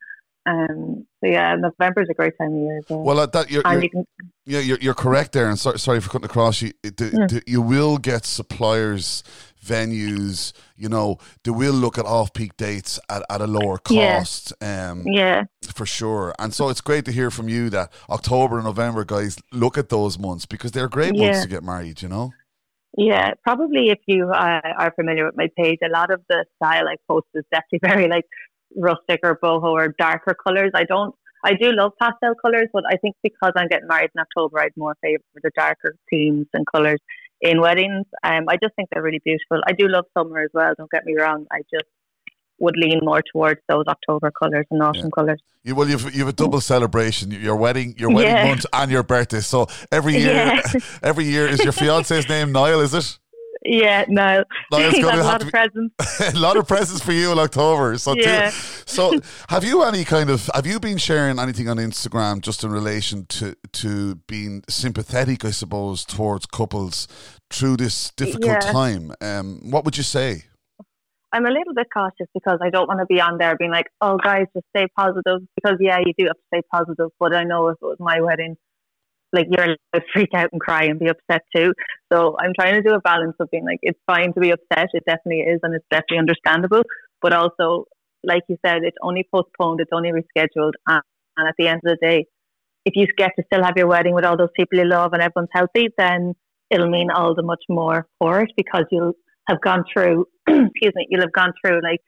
Um, 0.45 1.07
so 1.23 1.31
yeah, 1.31 1.55
November 1.55 2.01
is 2.01 2.09
a 2.09 2.13
great 2.13 2.33
time 2.37 2.53
of 2.53 2.59
year. 2.59 2.81
Well, 2.89 3.03
well 3.03 3.27
that 3.27 3.49
you're, 3.49 3.63
you're 3.65 3.83
you 3.83 3.89
can, 3.89 4.05
yeah, 4.45 4.59
you're, 4.59 4.77
you're 4.79 4.93
correct 4.93 5.31
there. 5.31 5.47
And 5.47 5.57
so, 5.57 5.75
sorry 5.75 6.01
for 6.01 6.09
cutting 6.09 6.25
across 6.25 6.61
you. 6.61 6.73
Mm. 6.83 7.29
the, 7.29 7.43
you 7.47 7.61
will 7.61 7.97
get 7.97 8.25
suppliers 8.25 9.23
venues, 9.63 10.53
you 10.75 10.89
know, 10.89 11.17
they 11.43 11.51
will 11.51 11.73
look 11.73 11.97
at 11.97 12.05
off 12.05 12.33
peak 12.33 12.57
dates 12.57 12.99
at, 13.09 13.23
at 13.29 13.41
a 13.41 13.47
lower 13.47 13.77
cost. 13.77 14.53
Yeah. 14.61 14.91
Um, 14.91 15.03
yeah. 15.07 15.43
For 15.73 15.85
sure. 15.85 16.33
And 16.39 16.53
so 16.53 16.69
it's 16.69 16.81
great 16.81 17.05
to 17.05 17.11
hear 17.11 17.31
from 17.31 17.49
you 17.49 17.69
that 17.69 17.91
October 18.09 18.57
and 18.57 18.65
November, 18.65 19.05
guys, 19.05 19.37
look 19.51 19.77
at 19.77 19.89
those 19.89 20.19
months 20.19 20.45
because 20.45 20.71
they're 20.71 20.89
great 20.89 21.15
yeah. 21.15 21.27
months 21.27 21.43
to 21.43 21.49
get 21.49 21.63
married, 21.63 22.01
you 22.01 22.09
know? 22.09 22.31
Yeah, 22.95 23.33
probably 23.43 23.89
if 23.89 23.99
you 24.05 24.29
uh, 24.29 24.61
are 24.77 24.93
familiar 24.95 25.25
with 25.25 25.35
my 25.35 25.49
page, 25.57 25.79
a 25.83 25.89
lot 25.89 26.11
of 26.11 26.21
the 26.29 26.45
style 26.57 26.87
I 26.87 26.95
post 27.07 27.25
is 27.33 27.43
definitely 27.51 27.79
very 27.87 28.07
like 28.07 28.25
rustic 28.75 29.19
or 29.23 29.39
boho 29.43 29.71
or 29.71 29.95
darker 29.97 30.35
colors. 30.35 30.71
I 30.75 30.83
don't 30.83 31.15
I 31.45 31.53
do 31.53 31.71
love 31.73 31.91
pastel 32.01 32.35
colours, 32.41 32.69
but 32.71 32.83
I 32.87 32.95
think 32.97 33.15
because 33.21 33.51
I'm 33.55 33.67
getting 33.67 33.87
married 33.87 34.11
in 34.15 34.21
October, 34.21 34.61
I'd 34.61 34.77
more 34.77 34.95
favour 35.01 35.23
the 35.41 35.51
darker 35.55 35.95
themes 36.09 36.47
and 36.53 36.65
colours 36.65 36.99
in 37.43 37.61
weddings. 37.61 38.05
Um, 38.23 38.45
I 38.47 38.57
just 38.61 38.73
think 38.75 38.89
they're 38.91 39.03
really 39.03 39.21
beautiful. 39.23 39.61
I 39.67 39.73
do 39.73 39.87
love 39.87 40.05
summer 40.17 40.39
as 40.39 40.49
well. 40.53 40.73
Don't 40.77 40.89
get 40.89 41.05
me 41.05 41.15
wrong. 41.15 41.45
I 41.51 41.59
just 41.71 41.85
would 42.59 42.77
lean 42.77 42.99
more 43.03 43.21
towards 43.33 43.59
those 43.67 43.83
October 43.87 44.31
colours 44.31 44.65
and 44.71 44.81
autumn 44.81 45.03
yeah. 45.05 45.09
colours. 45.13 45.41
You, 45.63 45.75
well, 45.75 45.89
you've 45.89 46.15
you've 46.15 46.27
a 46.27 46.33
double 46.33 46.61
celebration: 46.61 47.31
your 47.31 47.55
wedding, 47.55 47.95
your 47.97 48.09
wedding 48.09 48.35
yeah. 48.35 48.47
month, 48.47 48.65
and 48.71 48.89
your 48.89 49.03
birthday. 49.03 49.41
So 49.41 49.67
every 49.91 50.17
year, 50.17 50.33
yeah. 50.33 50.61
every 51.03 51.25
year 51.25 51.47
is 51.47 51.63
your 51.63 51.73
fiance's 51.73 52.27
name 52.35 52.51
Niall? 52.51 52.79
Is 52.79 52.93
it? 52.93 53.19
Yeah, 53.65 54.05
no. 54.07 54.43
Going 54.71 54.91
to 54.91 55.15
a 55.15 55.23
lot 55.23 55.41
of 55.41 55.49
presents. 55.49 55.95
a 56.35 56.39
lot 56.39 56.57
of 56.57 56.67
presents 56.67 57.03
for 57.03 57.13
you 57.13 57.31
in 57.31 57.39
October. 57.39 57.97
So, 57.97 58.13
yeah. 58.15 58.49
so 58.49 59.19
have 59.49 59.63
you 59.63 59.83
any 59.83 60.03
kind 60.03 60.29
of 60.29 60.49
have 60.53 60.67
you 60.67 60.79
been 60.79 60.97
sharing 60.97 61.39
anything 61.39 61.69
on 61.69 61.77
Instagram 61.77 62.41
just 62.41 62.63
in 62.63 62.71
relation 62.71 63.25
to 63.27 63.55
to 63.73 64.15
being 64.27 64.63
sympathetic, 64.67 65.45
I 65.45 65.51
suppose, 65.51 66.03
towards 66.03 66.45
couples 66.45 67.07
through 67.49 67.77
this 67.77 68.11
difficult 68.11 68.63
yeah. 68.63 68.71
time? 68.71 69.13
Um, 69.21 69.71
what 69.71 69.85
would 69.85 69.97
you 69.97 70.03
say? 70.03 70.43
I'm 71.31 71.47
a 71.47 71.49
little 71.49 71.73
bit 71.73 71.87
cautious 71.91 72.27
because 72.33 72.59
I 72.61 72.69
don't 72.69 72.87
want 72.87 72.99
to 72.99 73.07
be 73.07 73.19
on 73.19 73.37
there 73.39 73.55
being 73.57 73.71
like, 73.71 73.87
"Oh, 74.01 74.17
guys, 74.17 74.45
just 74.53 74.67
stay 74.75 74.87
positive." 74.95 75.39
Because 75.55 75.77
yeah, 75.79 75.99
you 75.99 76.13
do 76.17 76.25
have 76.25 76.35
to 76.35 76.43
stay 76.53 76.61
positive. 76.71 77.09
But 77.19 77.33
I 77.33 77.43
know 77.43 77.69
if 77.69 77.77
it 77.81 77.85
was 77.85 77.97
my 77.99 78.21
wedding, 78.21 78.55
like 79.33 79.47
you're 79.49 79.65
allowed 79.65 79.77
to 79.95 80.01
freak 80.13 80.29
out 80.35 80.49
and 80.51 80.61
cry 80.61 80.83
and 80.83 80.99
be 80.99 81.07
upset 81.07 81.41
too. 81.55 81.73
So 82.11 82.35
I'm 82.39 82.51
trying 82.57 82.75
to 82.75 82.87
do 82.87 82.95
a 82.95 83.01
balance 83.01 83.35
of 83.39 83.49
being 83.51 83.65
like, 83.65 83.79
it's 83.81 83.99
fine 84.05 84.33
to 84.33 84.39
be 84.39 84.51
upset. 84.51 84.89
It 84.93 85.03
definitely 85.05 85.41
is, 85.41 85.59
and 85.63 85.75
it's 85.75 85.85
definitely 85.89 86.19
understandable. 86.19 86.83
But 87.21 87.33
also, 87.33 87.85
like 88.23 88.43
you 88.47 88.57
said, 88.65 88.83
it's 88.83 88.97
only 89.01 89.27
postponed, 89.33 89.81
it's 89.81 89.91
only 89.91 90.11
rescheduled, 90.11 90.73
and, 90.87 91.01
and 91.37 91.47
at 91.47 91.55
the 91.57 91.67
end 91.67 91.81
of 91.85 91.97
the 91.97 91.97
day, 92.01 92.25
if 92.85 92.93
you 92.95 93.07
get 93.17 93.31
to 93.37 93.43
still 93.51 93.63
have 93.63 93.77
your 93.77 93.87
wedding 93.87 94.13
with 94.13 94.25
all 94.25 94.37
those 94.37 94.49
people 94.55 94.77
you 94.77 94.85
love 94.85 95.13
and 95.13 95.21
everyone's 95.21 95.49
healthy, 95.53 95.89
then 95.97 96.33
it'll 96.69 96.89
mean 96.89 97.09
all 97.11 97.33
the 97.35 97.43
much 97.43 97.63
more 97.69 98.07
for 98.19 98.41
it 98.41 98.51
because 98.57 98.85
you'll 98.91 99.13
have 99.47 99.61
gone 99.61 99.83
through. 99.91 100.25
excuse 100.47 100.93
me, 100.95 101.07
you'll 101.09 101.21
have 101.21 101.31
gone 101.33 101.53
through 101.63 101.81
like 101.81 102.01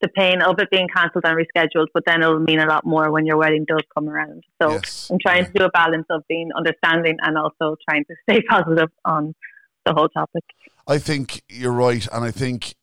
the 0.00 0.08
pain 0.08 0.42
of 0.42 0.58
it 0.58 0.70
being 0.70 0.88
cancelled 0.94 1.24
and 1.24 1.38
rescheduled, 1.38 1.86
but 1.94 2.04
then 2.06 2.22
it'll 2.22 2.40
mean 2.40 2.60
a 2.60 2.66
lot 2.66 2.84
more 2.84 3.10
when 3.10 3.26
your 3.26 3.36
wedding 3.36 3.64
does 3.66 3.82
come 3.94 4.08
around. 4.08 4.44
So 4.60 4.72
yes. 4.72 5.10
I'm 5.10 5.18
trying 5.18 5.44
yeah. 5.44 5.50
to 5.50 5.52
do 5.54 5.64
a 5.64 5.70
balance 5.70 6.06
of 6.10 6.22
being 6.28 6.50
understanding 6.56 7.16
and 7.22 7.38
also 7.38 7.76
trying 7.88 8.04
to 8.04 8.14
stay 8.30 8.42
positive 8.42 8.90
on 9.04 9.34
the 9.86 9.94
whole 9.94 10.08
topic. 10.08 10.44
I 10.88 10.98
think 10.98 11.42
you're 11.48 11.72
right, 11.72 12.06
and 12.12 12.24
I 12.24 12.30
think 12.30 12.74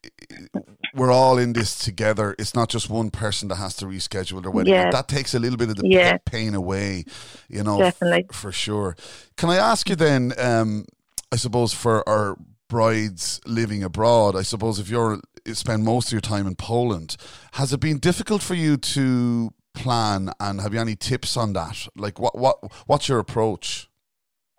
we're 0.94 1.12
all 1.12 1.38
in 1.38 1.54
this 1.54 1.78
together. 1.78 2.36
It's 2.38 2.54
not 2.54 2.68
just 2.70 2.90
one 2.90 3.12
person 3.12 3.48
that 3.48 3.56
has 3.56 3.76
to 3.78 3.86
reschedule 3.86 4.42
their 4.42 4.52
wedding. 4.52 4.74
Yeah. 4.74 4.92
That 4.92 5.08
takes 5.08 5.34
a 5.34 5.40
little 5.40 5.58
bit 5.58 5.70
of 5.70 5.78
the 5.78 5.88
yeah. 5.88 6.18
pain 6.26 6.54
away, 6.54 7.06
you 7.48 7.64
know, 7.64 7.80
Definitely. 7.80 8.26
F- 8.30 8.36
for 8.36 8.52
sure. 8.52 8.98
Can 9.38 9.50
I 9.50 9.56
ask 9.56 9.90
you 9.90 9.96
then? 9.96 10.34
Um, 10.38 10.86
I 11.32 11.36
suppose 11.36 11.74
for 11.74 12.08
our 12.08 12.38
brides 12.74 13.40
living 13.46 13.84
abroad, 13.84 14.36
I 14.36 14.42
suppose 14.42 14.80
if 14.80 14.90
you're 14.90 15.20
spend 15.54 15.84
most 15.84 16.08
of 16.08 16.14
your 16.14 16.22
time 16.22 16.48
in 16.48 16.56
Poland, 16.56 17.18
has 17.52 17.72
it 17.72 17.80
been 17.80 18.00
difficult 18.00 18.42
for 18.42 18.56
you 18.56 18.78
to 18.78 19.52
plan? 19.76 20.32
And 20.40 20.60
have 20.60 20.74
you 20.74 20.80
any 20.80 20.96
tips 20.96 21.38
on 21.38 21.54
that? 21.54 21.88
Like, 21.96 22.20
what 22.20 22.36
what 22.36 22.56
what's 22.88 23.08
your 23.08 23.20
approach? 23.20 23.90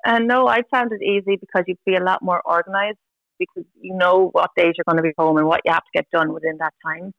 Uh, 0.06 0.20
no, 0.20 0.46
I 0.46 0.62
found 0.70 0.92
it 0.92 1.02
easy 1.02 1.36
because 1.44 1.64
you'd 1.66 1.84
be 1.84 1.96
a 1.96 2.04
lot 2.04 2.20
more 2.22 2.40
organized 2.44 2.98
because 3.40 3.64
you 3.80 3.96
know 3.96 4.28
what 4.30 4.50
days 4.56 4.74
you're 4.76 4.88
going 4.88 5.02
to 5.02 5.08
be 5.10 5.14
home 5.18 5.36
and 5.38 5.48
what 5.48 5.62
you 5.64 5.72
have 5.72 5.82
to 5.82 5.92
get 5.92 6.06
done 6.12 6.32
within 6.32 6.56
that 6.58 6.74
time. 6.86 7.12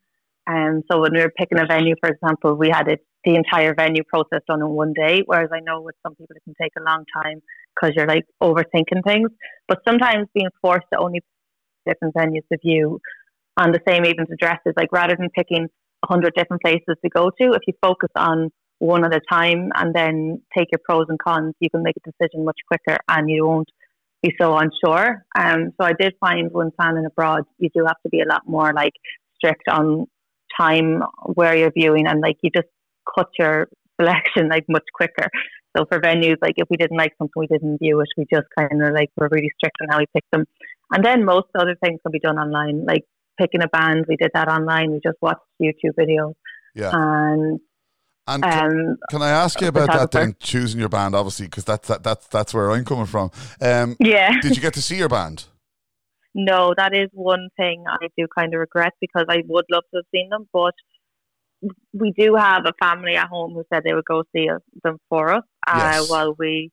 And 0.46 0.76
um, 0.76 0.82
so 0.90 1.00
when 1.02 1.12
we 1.12 1.20
were 1.20 1.32
picking 1.36 1.60
a 1.60 1.66
venue, 1.66 1.96
for 2.00 2.08
example, 2.08 2.54
we 2.54 2.70
had 2.70 2.88
it 2.88 3.00
the 3.26 3.34
entire 3.34 3.74
venue 3.74 4.04
process 4.04 4.40
done 4.46 4.60
in 4.60 4.68
one 4.68 4.94
day. 4.94 5.22
Whereas 5.26 5.50
I 5.52 5.60
know 5.60 5.82
with 5.82 5.96
some 6.02 6.14
people 6.14 6.36
it 6.36 6.44
can 6.44 6.54
take 6.60 6.72
a 6.78 6.82
long 6.82 7.04
time 7.12 7.42
because 7.74 7.94
you're 7.94 8.06
like 8.06 8.24
overthinking 8.42 9.04
things. 9.04 9.28
But 9.68 9.80
sometimes 9.86 10.28
being 10.32 10.48
forced 10.62 10.86
to 10.92 10.98
only 10.98 11.22
different 11.86 12.14
venues 12.14 12.46
to 12.52 12.58
view, 12.64 13.00
and 13.58 13.74
the 13.74 13.80
same 13.86 14.06
even 14.06 14.26
addresses, 14.32 14.74
like 14.76 14.92
rather 14.92 15.16
than 15.18 15.28
picking 15.30 15.66
a 16.04 16.06
hundred 16.06 16.34
different 16.36 16.62
places 16.62 16.96
to 17.04 17.10
go 17.10 17.30
to, 17.30 17.52
if 17.52 17.62
you 17.66 17.74
focus 17.82 18.10
on 18.16 18.50
one 18.78 19.04
at 19.04 19.14
a 19.14 19.20
time 19.30 19.70
and 19.74 19.94
then 19.94 20.40
take 20.56 20.68
your 20.70 20.80
pros 20.84 21.06
and 21.08 21.18
cons, 21.18 21.54
you 21.60 21.70
can 21.70 21.82
make 21.82 21.94
a 21.96 22.10
decision 22.10 22.44
much 22.44 22.58
quicker 22.68 22.98
and 23.08 23.28
you 23.30 23.46
won't 23.46 23.68
be 24.22 24.34
so 24.40 24.56
unsure. 24.56 25.24
Um, 25.36 25.72
so 25.80 25.86
I 25.86 25.92
did 25.98 26.14
find 26.20 26.52
when 26.52 26.70
planning 26.78 27.06
abroad, 27.06 27.44
you 27.58 27.70
do 27.74 27.84
have 27.86 27.96
to 28.02 28.08
be 28.10 28.20
a 28.20 28.28
lot 28.28 28.42
more 28.46 28.72
like 28.74 28.92
strict 29.36 29.62
on 29.70 30.06
time 30.58 31.02
where 31.34 31.56
you're 31.56 31.72
viewing 31.72 32.06
and 32.06 32.20
like 32.20 32.36
you 32.42 32.50
just 32.54 32.68
cut 33.14 33.28
your 33.38 33.68
selection 34.00 34.48
like 34.48 34.64
much 34.68 34.84
quicker. 34.94 35.28
So 35.76 35.84
for 35.86 36.00
venues, 36.00 36.36
like 36.40 36.54
if 36.56 36.68
we 36.70 36.76
didn't 36.76 36.96
like 36.96 37.12
something, 37.18 37.34
we 37.36 37.46
didn't 37.46 37.78
view 37.78 38.00
it. 38.00 38.08
We 38.16 38.26
just 38.32 38.46
kind 38.58 38.82
of 38.82 38.94
like 38.94 39.10
were 39.16 39.28
really 39.30 39.50
strict 39.58 39.76
on 39.82 39.88
how 39.90 39.98
we 39.98 40.06
pick 40.14 40.24
them. 40.32 40.44
And 40.92 41.04
then 41.04 41.24
most 41.24 41.48
other 41.58 41.76
things 41.82 42.00
can 42.02 42.12
be 42.12 42.20
done 42.20 42.38
online, 42.38 42.84
like 42.84 43.04
picking 43.38 43.62
a 43.62 43.68
band. 43.68 44.06
We 44.08 44.16
did 44.16 44.30
that 44.34 44.48
online. 44.48 44.92
We 44.92 45.00
just 45.04 45.18
watched 45.20 45.40
YouTube 45.60 45.94
videos. 45.98 46.34
Yeah. 46.74 46.90
And 46.92 47.60
And 48.28 48.42
can, 48.42 48.70
um, 48.70 48.96
can 49.10 49.22
I 49.22 49.30
ask 49.30 49.60
you 49.60 49.68
about 49.68 49.88
that 49.88 50.10
then, 50.10 50.34
choosing 50.40 50.80
your 50.80 50.88
band, 50.88 51.14
obviously, 51.14 51.46
because 51.46 51.64
that's, 51.64 51.88
that, 51.88 52.02
that's, 52.02 52.26
that's 52.26 52.52
where 52.52 52.70
I'm 52.72 52.84
coming 52.84 53.06
from. 53.06 53.30
Um, 53.60 53.96
yeah. 54.00 54.40
did 54.40 54.56
you 54.56 54.62
get 54.62 54.74
to 54.74 54.82
see 54.82 54.96
your 54.96 55.08
band? 55.08 55.44
No, 56.34 56.74
that 56.76 56.94
is 56.94 57.08
one 57.12 57.48
thing 57.56 57.84
I 57.88 58.08
do 58.16 58.26
kind 58.36 58.52
of 58.52 58.60
regret 58.60 58.92
because 59.00 59.26
I 59.28 59.42
would 59.46 59.64
love 59.70 59.84
to 59.92 59.98
have 59.98 60.04
seen 60.12 60.28
them, 60.28 60.48
but 60.52 60.74
we 61.92 62.12
do 62.12 62.34
have 62.34 62.64
a 62.66 62.72
family 62.84 63.16
at 63.16 63.28
home 63.28 63.52
who 63.54 63.64
said 63.72 63.82
they 63.84 63.94
would 63.94 64.04
go 64.04 64.22
see 64.34 64.48
us, 64.48 64.60
them 64.84 64.98
for 65.08 65.32
us 65.32 65.44
uh, 65.66 65.78
Yes. 65.78 66.10
while 66.10 66.34
we 66.38 66.70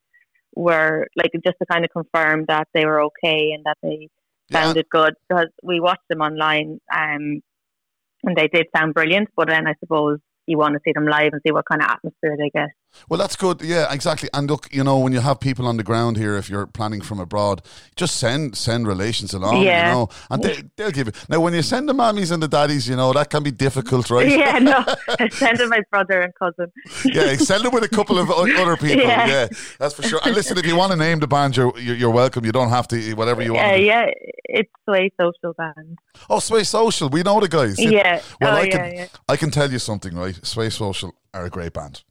were 0.56 1.08
like 1.16 1.32
just 1.44 1.58
to 1.60 1.66
kind 1.72 1.84
of 1.86 1.92
confirm 1.92 2.46
that 2.48 2.68
they 2.74 2.86
were 2.86 3.02
okay 3.04 3.52
and 3.54 3.64
that 3.66 3.78
they 3.82 4.10
Yeah. 4.50 4.62
sounded 4.64 4.88
good 4.90 5.16
because 5.28 5.48
we 5.64 5.80
watched 5.80 6.08
them 6.10 6.22
online 6.22 6.80
um, 6.94 7.42
and 8.24 8.36
they 8.36 8.48
did 8.48 8.68
sound 8.76 8.94
brilliant. 8.94 9.30
But 9.36 9.48
then 9.50 9.68
I 9.68 9.74
suppose 9.80 10.20
you 10.46 10.58
want 10.58 10.74
to 10.74 10.82
see 10.86 10.92
them 10.94 11.06
live 11.08 11.32
and 11.34 11.42
see 11.46 11.52
what 11.52 11.66
kind 11.66 11.82
of 11.82 11.90
atmosphere 11.90 12.36
they 12.38 12.50
get. 12.50 12.70
Well, 13.10 13.18
that's 13.18 13.36
good. 13.36 13.62
Yeah, 13.62 13.92
exactly. 13.92 14.30
And 14.34 14.50
look, 14.50 14.68
you 14.72 14.84
know, 14.84 15.00
when 15.00 15.14
you 15.14 15.20
have 15.20 15.40
people 15.40 15.68
on 15.68 15.78
the 15.78 15.84
ground 15.84 16.18
here, 16.18 16.36
if 16.36 16.50
you're 16.50 16.68
planning 16.68 17.02
from 17.02 17.20
abroad, 17.20 17.62
just 17.96 18.18
send 18.18 18.58
send 18.58 18.88
relations 18.88 19.34
along. 19.34 19.62
Yeah. 19.64 19.88
You 19.88 19.94
know, 19.94 20.10
and 20.30 20.44
they 20.44 20.64
they'll 20.76 20.92
give 20.92 21.08
it. 21.08 21.16
Now, 21.30 21.40
when 21.40 21.54
you 21.54 21.62
send 21.62 21.90
the 21.90 21.94
mummies 21.94 22.32
and 22.32 22.42
the 22.42 22.48
daddies, 22.48 22.88
you 22.88 22.96
know 22.96 23.14
that 23.14 23.30
can 23.30 23.44
be 23.44 23.52
difficult, 23.52 24.10
right? 24.10 24.30
yeah, 24.30 24.60
no, 24.60 24.84
I 25.20 25.30
sent 25.30 25.58
them 25.58 25.70
my 25.70 25.82
brother 25.92 26.22
and 26.22 26.34
cousin. 26.36 26.72
yeah, 27.06 27.36
send 27.36 27.66
them 27.66 27.74
with 27.74 27.84
a 27.84 27.90
couple 27.90 28.18
of 28.18 28.30
other 28.32 28.78
people. 28.78 29.04
Yeah. 29.04 29.28
Yeah. 29.28 29.48
that's 29.80 29.96
for 29.96 30.04
sure. 30.04 30.20
And 30.24 30.36
listen, 30.36 30.58
if 30.58 30.66
you 30.66 30.76
want 30.76 30.92
to 30.92 30.98
name 30.98 31.20
the 31.20 31.28
band, 31.28 31.58
you're 31.58 31.78
you're, 31.80 32.12
welcome. 32.12 32.46
You 32.46 32.52
don't 32.52 32.70
have 32.70 32.88
to. 32.90 33.14
Whatever 33.14 33.42
you 33.42 33.54
want. 33.54 33.74
Uh, 33.74 33.76
yeah, 33.76 34.06
it's 34.46 34.72
Sway 34.86 35.12
Social 35.20 35.54
Band. 35.54 35.98
Oh, 36.30 36.40
Sway 36.40 36.64
Social, 36.64 37.10
we 37.10 37.24
know 37.24 37.40
the 37.40 37.48
guys. 37.48 37.80
Yeah. 37.80 38.22
Well, 38.40 38.56
oh, 38.56 38.62
I 38.62 38.64
yeah, 38.64 38.78
can 38.78 38.96
yeah. 38.96 39.08
I 39.28 39.36
can 39.36 39.52
tell 39.52 39.72
you 39.72 39.80
something, 39.80 40.16
right? 40.16 40.38
Sway 40.46 40.70
Social 40.70 41.14
are 41.34 41.46
a 41.46 41.50
great 41.50 41.74
band, 41.74 42.04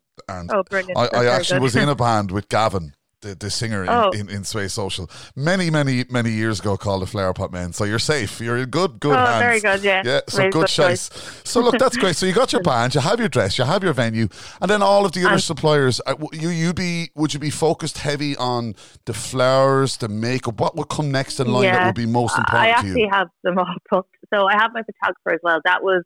Oh, 0.50 0.62
brilliant. 0.68 0.96
I, 0.98 1.06
I 1.12 1.26
actually 1.26 1.58
good. 1.58 1.62
was 1.64 1.76
in 1.76 1.88
a 1.88 1.94
band 2.06 2.30
with 2.30 2.48
Gavin, 2.48 2.94
the, 3.20 3.36
the 3.36 3.50
singer 3.50 3.84
in, 3.84 3.88
Oh. 3.88 4.10
in, 4.10 4.28
in 4.28 4.42
Sway 4.42 4.66
Social, 4.66 5.08
many, 5.36 5.70
many, 5.70 6.04
many 6.10 6.30
years 6.30 6.58
ago 6.58 6.76
called 6.76 7.02
the 7.02 7.06
Flower 7.06 7.32
Pot 7.32 7.52
Men. 7.52 7.72
So 7.72 7.84
you're 7.84 8.00
safe. 8.00 8.40
You're 8.40 8.56
in 8.58 8.68
good, 8.70 8.98
good 8.98 9.12
Oh, 9.14 9.24
hands. 9.24 9.40
very 9.40 9.60
good, 9.60 9.84
yeah. 9.84 10.02
Yeah, 10.04 10.20
so 10.28 10.38
Very 10.38 10.50
good 10.50 10.60
good 10.62 10.68
choice. 10.68 11.08
So 11.44 11.60
look, 11.60 11.78
that's 11.78 11.96
great. 11.96 12.16
So 12.16 12.26
you 12.26 12.32
got 12.32 12.52
your 12.52 12.62
band, 12.72 12.96
you 12.96 13.00
have 13.00 13.20
your 13.20 13.28
dress, 13.28 13.58
you 13.58 13.64
have 13.64 13.84
your 13.84 13.92
venue, 13.92 14.26
and 14.60 14.68
then 14.68 14.82
all 14.82 15.06
of 15.06 15.12
the 15.12 15.20
other 15.20 15.34
And- 15.34 15.42
suppliers. 15.42 16.00
uh, 16.04 16.16
You 16.32 16.48
you 16.48 16.72
be 16.74 17.10
would 17.14 17.32
you 17.32 17.38
be 17.38 17.50
focused 17.50 17.98
heavy 17.98 18.36
on 18.36 18.74
the 19.04 19.14
flowers, 19.14 19.98
the 19.98 20.08
makeup? 20.08 20.58
What 20.60 20.74
would 20.76 20.88
come 20.88 21.12
next 21.12 21.38
in 21.38 21.46
line 21.52 21.64
that 21.64 21.86
would 21.86 21.94
be 21.94 22.06
most 22.06 22.36
important 22.36 22.64
I 22.64 22.68
actually 22.70 23.06
have 23.10 23.28
them 23.44 23.58
all 23.58 23.66
booked. 23.90 24.16
So 24.34 24.46
I 24.48 24.54
have 24.54 24.70
my 24.74 24.82
photographer 24.82 25.34
as 25.34 25.40
well. 25.44 25.60
That 25.64 25.82
was 25.84 26.02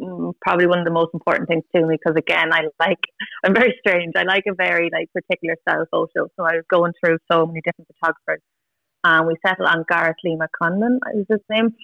Mm, 0.00 0.32
probably 0.40 0.66
one 0.66 0.80
of 0.80 0.84
the 0.84 0.90
most 0.90 1.10
important 1.14 1.48
things 1.48 1.64
to 1.74 1.86
me 1.86 1.96
because 1.96 2.16
again, 2.16 2.52
I 2.52 2.62
like 2.80 2.98
I'm 3.44 3.54
very 3.54 3.74
strange. 3.80 4.12
I 4.16 4.24
like 4.24 4.44
a 4.48 4.54
very 4.54 4.90
like 4.92 5.10
particular 5.12 5.56
style 5.62 5.86
photo. 5.90 6.28
So 6.36 6.44
I 6.44 6.56
was 6.56 6.64
going 6.70 6.92
through 7.02 7.18
so 7.30 7.46
many 7.46 7.60
different 7.64 7.88
photographers, 8.00 8.42
and 9.04 9.26
we 9.26 9.34
settled 9.46 9.68
on 9.68 9.84
Gareth 9.88 10.16
Lima 10.24 10.48
Conlon 10.60 10.98
is 11.14 11.26
his 11.28 11.40
name. 11.50 11.74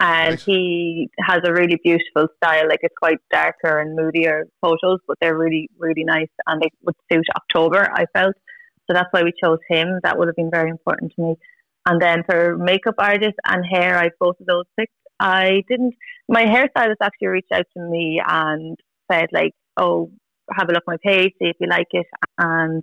And 0.00 0.30
Right. 0.30 0.42
he 0.44 1.10
has 1.20 1.42
a 1.44 1.52
really 1.52 1.78
beautiful 1.84 2.26
style. 2.36 2.68
Like 2.68 2.80
it's 2.82 2.94
quite 3.00 3.18
darker 3.30 3.78
and 3.78 3.94
moodier 3.94 4.48
photos, 4.60 4.98
but 5.06 5.16
they're 5.20 5.38
really, 5.38 5.70
really 5.78 6.02
nice, 6.04 6.32
and 6.48 6.60
they 6.60 6.70
would 6.82 6.96
suit 7.10 7.24
October. 7.36 7.88
I 7.94 8.06
felt 8.12 8.34
so 8.86 8.94
that's 8.94 9.08
why 9.12 9.22
we 9.22 9.32
chose 9.42 9.58
him. 9.68 10.00
That 10.02 10.18
would 10.18 10.28
have 10.28 10.36
been 10.36 10.50
very 10.50 10.70
important 10.70 11.12
to 11.16 11.22
me. 11.22 11.36
And 11.86 12.00
then 12.00 12.22
for 12.28 12.56
makeup 12.58 12.96
artist 12.98 13.36
and 13.46 13.64
hair, 13.64 13.98
I 13.98 14.10
both 14.20 14.38
of 14.40 14.46
those 14.46 14.64
picked. 14.78 14.92
I 15.20 15.62
didn't. 15.68 15.94
My 16.28 16.44
hairstylist 16.44 16.96
actually 17.02 17.28
reached 17.28 17.52
out 17.52 17.66
to 17.76 17.82
me 17.82 18.20
and 18.26 18.76
said 19.10 19.26
like, 19.32 19.52
"Oh, 19.76 20.10
have 20.56 20.68
a 20.68 20.72
look 20.72 20.82
at 20.88 20.92
my 20.92 20.96
page, 21.04 21.32
see 21.40 21.48
if 21.48 21.56
you 21.60 21.68
like 21.68 21.88
it." 21.92 22.06
And 22.38 22.82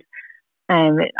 um, 0.68 1.00
it- 1.00 1.10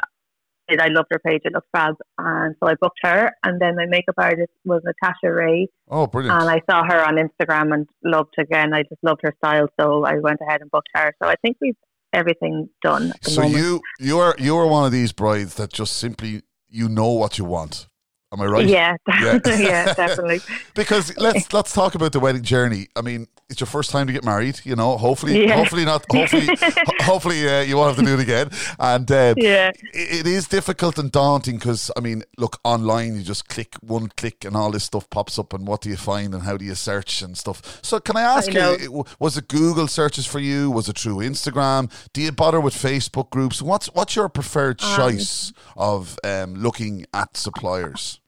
I 0.78 0.86
loved 0.86 1.08
her 1.10 1.18
page; 1.18 1.40
it 1.44 1.52
looked 1.52 1.66
fab. 1.74 1.96
And 2.16 2.54
so 2.62 2.68
I 2.70 2.74
booked 2.80 3.00
her. 3.02 3.32
And 3.42 3.60
then 3.60 3.74
my 3.74 3.86
makeup 3.86 4.14
artist 4.18 4.52
was 4.64 4.80
Natasha 4.84 5.32
Ray, 5.32 5.66
Oh, 5.88 6.06
brilliant. 6.06 6.40
and 6.40 6.48
I 6.48 6.60
saw 6.70 6.84
her 6.84 7.04
on 7.04 7.16
Instagram 7.16 7.74
and 7.74 7.88
loved 8.04 8.34
again. 8.38 8.72
I 8.72 8.82
just 8.82 9.02
loved 9.02 9.20
her 9.24 9.34
style, 9.44 9.66
so 9.80 10.04
I 10.04 10.18
went 10.20 10.38
ahead 10.46 10.60
and 10.60 10.70
booked 10.70 10.90
her. 10.94 11.12
So 11.20 11.28
I 11.28 11.34
think 11.42 11.56
we've 11.60 11.74
everything 12.12 12.68
done 12.82 13.12
So 13.22 13.42
moment. 13.42 13.58
you 13.58 13.80
you're 13.98 14.34
you're 14.38 14.66
one 14.66 14.84
of 14.86 14.92
these 14.92 15.12
brides 15.12 15.54
that 15.56 15.72
just 15.72 15.96
simply 15.96 16.42
you 16.68 16.88
know 16.88 17.10
what 17.10 17.36
you 17.36 17.44
want. 17.44 17.88
Am 18.32 18.40
I 18.40 18.46
right? 18.46 18.66
Yeah, 18.66 18.96
Yeah. 19.08 19.38
yeah, 19.44 19.92
definitely. 19.94 20.40
Because 20.74 21.16
let's 21.18 21.52
let's 21.52 21.72
talk 21.72 21.94
about 21.96 22.12
the 22.12 22.20
wedding 22.20 22.42
journey. 22.42 22.86
I 22.94 23.00
mean, 23.00 23.26
it's 23.48 23.58
your 23.58 23.66
first 23.66 23.90
time 23.90 24.06
to 24.06 24.12
get 24.12 24.24
married. 24.24 24.60
You 24.62 24.76
know, 24.76 24.96
hopefully, 24.96 25.44
Yeah. 25.44 25.56
hopefully 25.56 25.84
not. 25.84 26.04
Hopefully, 26.08 26.46
ho- 26.46 26.94
hopefully 27.00 27.48
uh, 27.48 27.62
you 27.62 27.76
won't 27.76 27.96
have 27.96 28.04
to 28.04 28.08
do 28.08 28.14
it 28.16 28.22
again. 28.22 28.50
And 28.78 29.10
uh, 29.10 29.34
Yeah, 29.36 29.70
it, 29.92 30.20
it 30.20 30.26
is 30.28 30.46
difficult 30.46 30.96
and 30.96 31.10
daunting 31.10 31.56
because 31.56 31.90
I 31.96 32.00
mean, 32.00 32.22
look 32.38 32.60
online. 32.62 33.16
You 33.16 33.22
just 33.24 33.48
click 33.48 33.74
one 33.80 34.10
click, 34.16 34.44
and 34.44 34.54
all 34.56 34.70
this 34.70 34.84
stuff 34.84 35.10
pops 35.10 35.36
up. 35.36 35.52
And 35.52 35.66
what 35.66 35.80
do 35.80 35.88
you 35.88 35.96
find, 35.96 36.32
and 36.32 36.44
how 36.44 36.56
do 36.56 36.64
you 36.64 36.76
search 36.76 37.22
and 37.22 37.36
stuff? 37.36 37.80
So, 37.82 37.98
can 37.98 38.16
I 38.16 38.22
ask 38.22 38.54
I 38.54 38.76
you? 38.76 39.04
Was 39.18 39.36
it 39.38 39.48
Google 39.48 39.88
searches 39.88 40.24
for 40.24 40.38
you? 40.38 40.70
Was 40.70 40.88
it 40.88 40.96
through 40.98 41.16
Instagram? 41.16 41.90
Do 42.12 42.20
you 42.22 42.30
bother 42.30 42.60
with 42.60 42.74
Facebook 42.74 43.30
groups? 43.30 43.60
What's 43.60 43.86
what's 43.88 44.14
your 44.14 44.28
preferred 44.28 44.80
Um, 44.80 44.96
choice 44.96 45.52
of 45.76 46.16
um, 46.22 46.54
looking 46.54 47.06
at 47.12 47.36
suppliers? 47.36 48.19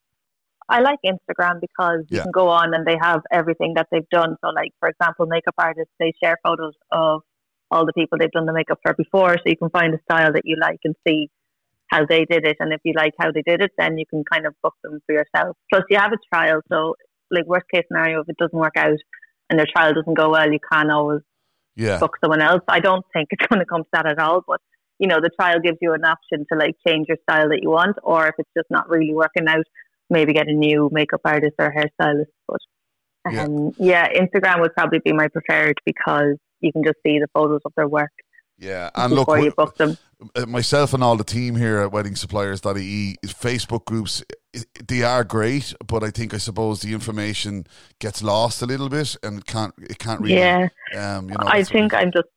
I 0.73 0.81
like 0.81 0.99
Instagram 1.05 1.61
because 1.61 2.01
you 2.09 2.23
can 2.23 2.31
go 2.33 2.49
on 2.49 2.73
and 2.73 2.87
they 2.87 2.97
have 3.01 3.21
everything 3.31 3.75
that 3.77 3.89
they've 3.93 4.09
done. 4.11 4.37
So, 4.43 4.51
like 4.51 4.71
for 4.81 4.89
example, 4.89 5.27
makeup 5.27 5.55
artists 5.59 5.93
they 6.01 6.13
share 6.23 6.39
photos 6.43 6.73
of 6.91 7.21
all 7.71 7.85
the 7.85 7.93
people 7.93 8.17
they've 8.19 8.31
done 8.31 8.47
the 8.47 8.55
makeup 8.55 8.79
for 8.83 8.95
before, 8.95 9.35
so 9.37 9.43
you 9.47 9.57
can 9.57 9.71
find 9.71 9.93
a 9.95 9.99
style 10.11 10.33
that 10.33 10.43
you 10.45 10.57
like 10.61 10.79
and 10.85 10.95
see 11.07 11.29
how 11.89 12.07
they 12.09 12.25
did 12.25 12.47
it. 12.47 12.57
And 12.59 12.73
if 12.73 12.81
you 12.85 12.95
like 12.97 13.13
how 13.19 13.31
they 13.33 13.43
did 13.43 13.61
it, 13.61 13.73
then 13.77 13.99
you 13.99 14.07
can 14.09 14.25
kind 14.33 14.47
of 14.47 14.55
book 14.63 14.75
them 14.83 14.99
for 15.05 15.15
yourself. 15.15 15.57
Plus, 15.71 15.85
you 15.91 15.99
have 15.99 16.13
a 16.13 16.19
trial, 16.35 16.61
so 16.73 16.95
like 17.31 17.47
worst 17.47 17.67
case 17.73 17.85
scenario, 17.89 18.21
if 18.21 18.29
it 18.31 18.37
doesn't 18.39 18.59
work 18.59 18.77
out 18.77 18.99
and 19.51 19.59
their 19.59 19.67
trial 19.77 19.93
doesn't 19.93 20.17
go 20.17 20.31
well, 20.31 20.51
you 20.51 20.59
can 20.73 20.91
always 20.91 21.21
Yeah, 21.77 21.99
book 21.99 22.17
someone 22.23 22.41
else. 22.41 22.63
I 22.67 22.81
don't 22.81 23.05
think 23.13 23.29
it's 23.31 23.47
going 23.51 23.61
to 23.61 23.67
come 23.67 23.83
to 23.83 23.89
that 23.93 24.07
at 24.07 24.19
all, 24.19 24.43
but 24.47 24.61
you 24.99 25.09
know, 25.09 25.21
the 25.21 25.31
trial 25.39 25.59
gives 25.63 25.79
you 25.83 25.93
an 25.95 26.05
option 26.05 26.47
to 26.51 26.59
like 26.59 26.77
change 26.87 27.07
your 27.09 27.19
style 27.29 27.49
that 27.49 27.61
you 27.61 27.71
want, 27.71 27.97
or 28.03 28.29
if 28.29 28.35
it's 28.39 28.51
just 28.57 28.71
not 28.71 28.89
really 28.89 29.13
working 29.13 29.49
out, 29.49 29.65
maybe 30.11 30.33
get 30.33 30.49
a 30.49 30.53
new 30.53 30.89
makeup 30.93 31.21
artist 31.25 31.55
or 31.59 31.73
hairstylist. 31.73 32.27
But 32.49 32.59
Yeah. 33.33 33.45
um, 33.45 33.73
yeah. 33.79 34.09
Instagram 34.13 34.61
would 34.61 34.75
probably 34.75 35.01
be 35.05 35.13
my 35.13 35.29
preferred 35.29 35.79
because 35.87 36.37
you 36.61 36.73
can 36.73 36.83
just 36.85 36.99
see 37.07 37.19
the 37.19 37.29
photos 37.35 37.61
of 37.65 37.73
their 37.77 37.89
work 37.89 38.11
yeah. 38.59 38.91
And 38.95 39.13
look, 39.13 39.27
before 39.27 39.41
you 39.41 39.51
book 39.51 39.77
them. 39.77 39.97
uh, 40.37 40.47
myself 40.47 40.95
and 40.95 41.03
all 41.03 41.17
the 41.17 41.25
team 41.25 41.57
here 41.57 41.79
at 41.79 41.91
WeddingSuppliers.ie, 41.91 43.17
Facebook 43.27 43.85
groups, 43.87 44.23
they 44.87 45.03
are 45.03 45.25
great, 45.25 45.75
but 45.85 46.05
I 46.05 46.11
think 46.11 46.33
I 46.33 46.37
suppose 46.39 46.81
the 46.83 46.93
information 46.93 47.67
gets 47.99 48.23
lost 48.23 48.63
a 48.63 48.67
little 48.67 48.89
bit 48.89 49.17
and 49.25 49.39
it 49.39 49.47
can't 49.47 49.75
it 49.81 49.99
can't 49.99 50.21
really. 50.21 50.35
yeah, 50.37 50.69
Um, 50.97 51.29
you 51.31 51.35
know, 51.37 51.47
I 51.47 51.65
think 51.65 51.93
I'm 51.93 52.13
just 52.13 52.29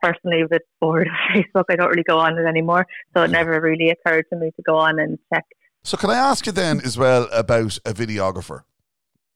personally 0.00 0.42
a 0.42 0.48
bit 0.48 0.62
bored 0.80 1.08
of 1.08 1.12
Facebook. 1.34 1.64
I 1.70 1.74
don't 1.76 1.88
really 1.88 2.04
go 2.04 2.18
on 2.18 2.38
it 2.38 2.44
anymore, 2.46 2.86
so 3.16 3.22
it 3.24 3.30
Yeah. 3.30 3.38
never 3.38 3.60
really 3.60 3.90
occurred 3.90 4.26
to 4.32 4.38
me 4.38 4.52
to 4.54 4.62
go 4.62 4.76
on 4.76 5.00
and 5.00 5.18
check. 5.32 5.44
So 5.84 5.96
can 5.96 6.10
I 6.10 6.16
ask 6.16 6.46
you 6.46 6.52
then 6.52 6.80
as 6.84 6.96
well 6.96 7.28
about 7.32 7.76
a 7.84 7.92
videographer? 7.92 8.62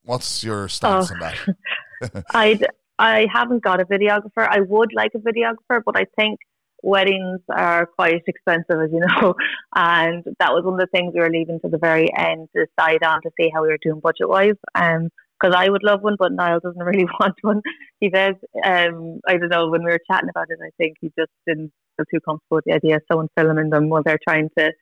What's 0.04 0.44
your 0.44 0.68
stance 0.68 1.10
Oh. 1.10 1.14
on 1.14 1.20
that? 1.20 2.24
I 2.34 2.60
I 2.98 3.26
haven't 3.32 3.62
got 3.62 3.80
a 3.80 3.84
videographer. 3.84 4.46
I 4.48 4.60
would 4.60 4.92
like 4.94 5.12
a 5.14 5.18
videographer, 5.18 5.82
but 5.84 5.96
I 5.98 6.06
think 6.18 6.38
weddings 6.82 7.40
are 7.50 7.86
quite 7.86 8.22
expensive, 8.26 8.80
as 8.80 8.90
you 8.92 9.00
know. 9.00 9.34
And 9.74 10.24
that 10.38 10.52
was 10.54 10.64
one 10.64 10.74
of 10.74 10.80
the 10.80 10.86
things 10.86 11.12
we 11.14 11.20
were 11.20 11.28
leaving 11.30 11.60
to 11.60 11.68
the 11.68 11.76
very 11.78 12.08
end 12.16 12.48
to 12.56 12.64
decide 12.64 13.02
on 13.02 13.20
to 13.22 13.30
see 13.38 13.50
how 13.52 13.60
we 13.62 13.68
were 13.68 13.78
doing 13.82 14.00
budget 14.00 14.28
wise. 14.28 14.54
Um, 14.74 15.08
because 15.38 15.54
I 15.54 15.68
would 15.68 15.82
love 15.82 16.00
one, 16.00 16.16
but 16.18 16.32
Niall 16.32 16.60
doesn't 16.60 16.82
really 16.90 17.04
want 17.20 17.34
one. 17.42 17.60
He 18.00 18.10
says, 18.14 18.36
um, 18.64 19.20
I 19.28 19.36
don't 19.36 19.50
know, 19.50 19.68
when 19.68 19.84
we 19.84 19.90
were 19.90 20.00
chatting 20.10 20.30
about 20.30 20.46
it, 20.48 20.58
I 20.64 20.70
think 20.78 20.96
he 21.02 21.08
just 21.18 21.30
didn't 21.46 21.72
feel 21.98 22.06
too 22.10 22.20
comfortable 22.24 22.56
with 22.56 22.64
the 22.64 22.72
idea 22.72 22.96
of 22.96 23.02
someone 23.10 23.28
filming 23.36 23.68
them 23.68 23.90
while 23.90 24.02
they're 24.02 24.18
trying 24.26 24.48
to 24.56 24.72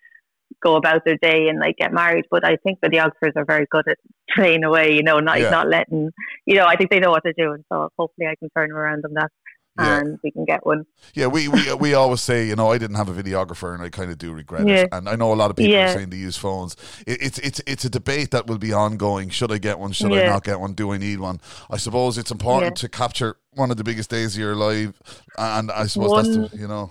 go 0.62 0.76
about 0.76 1.04
their 1.04 1.16
day 1.18 1.48
and 1.48 1.58
like 1.58 1.76
get 1.76 1.92
married. 1.92 2.24
But 2.30 2.44
I 2.46 2.56
think 2.56 2.80
videographers 2.80 3.32
are 3.36 3.44
very 3.44 3.66
good 3.70 3.86
at 3.88 3.98
staying 4.32 4.64
away, 4.64 4.94
you 4.94 5.02
know, 5.02 5.18
not 5.20 5.40
Yeah. 5.40 5.50
not 5.50 5.68
letting 5.68 6.10
you 6.46 6.54
know, 6.56 6.66
I 6.66 6.76
think 6.76 6.90
they 6.90 7.00
know 7.00 7.10
what 7.10 7.22
they're 7.24 7.32
doing. 7.36 7.64
So 7.72 7.88
hopefully 7.98 8.26
I 8.28 8.34
can 8.36 8.48
turn 8.56 8.70
around 8.72 9.04
on 9.04 9.14
that 9.14 9.30
Yeah. 9.78 9.98
and 9.98 10.18
we 10.22 10.30
can 10.30 10.44
get 10.44 10.64
one. 10.64 10.84
Yeah, 11.14 11.26
we, 11.26 11.48
we 11.48 11.60
we 11.74 11.94
always 11.94 12.20
say, 12.20 12.46
you 12.46 12.54
know, 12.54 12.70
I 12.70 12.78
didn't 12.78 12.96
have 12.96 13.08
a 13.08 13.22
videographer, 13.22 13.74
and 13.74 13.82
I 13.82 13.88
kind 13.90 14.10
of 14.10 14.18
do 14.18 14.32
regret 14.32 14.66
Yeah. 14.68 14.82
it. 14.82 14.88
And 14.92 15.08
I 15.08 15.16
know 15.16 15.32
a 15.32 15.34
lot 15.42 15.50
of 15.50 15.56
people 15.56 15.74
are 15.76 15.88
saying 15.88 16.10
to 16.10 16.16
use 16.16 16.36
phones. 16.36 16.76
It, 17.06 17.18
it's 17.20 17.38
it's 17.40 17.60
it's 17.66 17.84
a 17.84 17.90
debate 17.90 18.30
that 18.30 18.46
will 18.46 18.58
be 18.58 18.72
ongoing. 18.72 19.30
Should 19.30 19.50
I 19.50 19.58
get 19.58 19.78
one? 19.80 19.92
Should 19.92 20.12
I 20.12 20.26
not 20.26 20.44
get 20.44 20.60
one? 20.60 20.74
Do 20.74 20.92
I 20.92 20.98
need 20.98 21.18
one? 21.20 21.40
I 21.70 21.76
suppose 21.78 22.18
it's 22.18 22.30
important 22.30 22.76
to 22.76 22.88
capture 22.88 23.36
one 23.52 23.70
of 23.72 23.76
the 23.76 23.84
biggest 23.84 24.10
days 24.10 24.34
of 24.36 24.40
your 24.40 24.54
life, 24.54 24.92
and 25.36 25.70
I 25.72 25.86
suppose 25.86 26.12
that's 26.22 26.36
the, 26.36 26.56
you 26.56 26.68
know. 26.68 26.90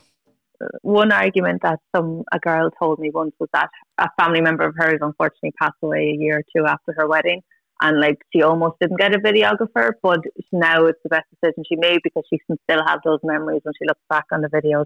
One 0.84 1.12
argument 1.14 1.62
that 1.64 1.80
some 1.96 2.24
a 2.32 2.40
girl 2.40 2.70
told 2.78 3.00
me 3.00 3.10
once 3.10 3.34
was 3.40 3.50
that 3.54 3.70
a 3.98 4.10
family 4.20 4.42
member 4.42 4.66
of 4.66 4.76
hers 4.78 5.00
unfortunately 5.02 5.54
passed 5.60 5.78
away 5.82 6.12
a 6.12 6.22
year 6.22 6.40
or 6.40 6.44
two 6.56 6.68
after 6.68 6.94
her 6.98 7.08
wedding, 7.08 7.42
and 7.82 8.00
like 8.00 8.18
she 8.32 8.44
almost 8.44 8.76
didn't 8.80 9.00
get 9.00 9.16
a 9.16 9.20
videographer, 9.20 9.94
but 10.04 10.20
now 10.52 10.86
it's 10.86 11.00
the 11.04 11.10
best 11.10 11.26
decision 11.32 11.64
she 11.68 11.78
made 11.78 12.00
because 12.04 12.24
she 12.30 12.40
can 12.46 12.58
still 12.70 12.86
have 12.86 13.00
those 13.06 13.20
memories 13.24 13.62
when 13.64 13.74
she 13.80 13.88
looks 13.88 14.02
back 14.10 14.26
on 14.32 14.42
the 14.42 14.50
videos 14.50 14.86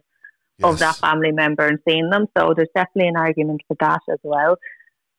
yes. 0.59 0.71
of 0.71 0.79
that 0.79 0.95
family 0.97 1.31
member 1.31 1.65
and 1.65 1.79
seeing 1.87 2.11
them. 2.11 2.27
So 2.37 2.53
there's 2.55 2.69
definitely 2.75 3.09
an 3.09 3.17
argument 3.17 3.61
for 3.67 3.75
that 3.79 4.01
as 4.11 4.19
well. 4.23 4.57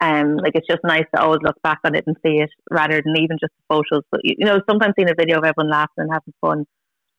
Um, 0.00 0.36
like 0.36 0.52
it's 0.54 0.68
just 0.68 0.84
nice 0.84 1.06
to 1.12 1.20
always 1.20 1.40
look 1.42 1.60
back 1.62 1.80
on 1.84 1.96
it 1.96 2.04
and 2.06 2.16
see 2.24 2.38
it 2.38 2.50
rather 2.70 3.02
than 3.04 3.16
even 3.16 3.36
just 3.40 3.52
the 3.56 3.74
photos. 3.74 4.04
But 4.12 4.20
you 4.22 4.44
know, 4.46 4.60
sometimes 4.70 4.94
seeing 4.96 5.10
a 5.10 5.14
video 5.14 5.38
of 5.38 5.44
everyone 5.44 5.70
laughing 5.70 6.04
and 6.04 6.12
having 6.12 6.34
fun 6.40 6.66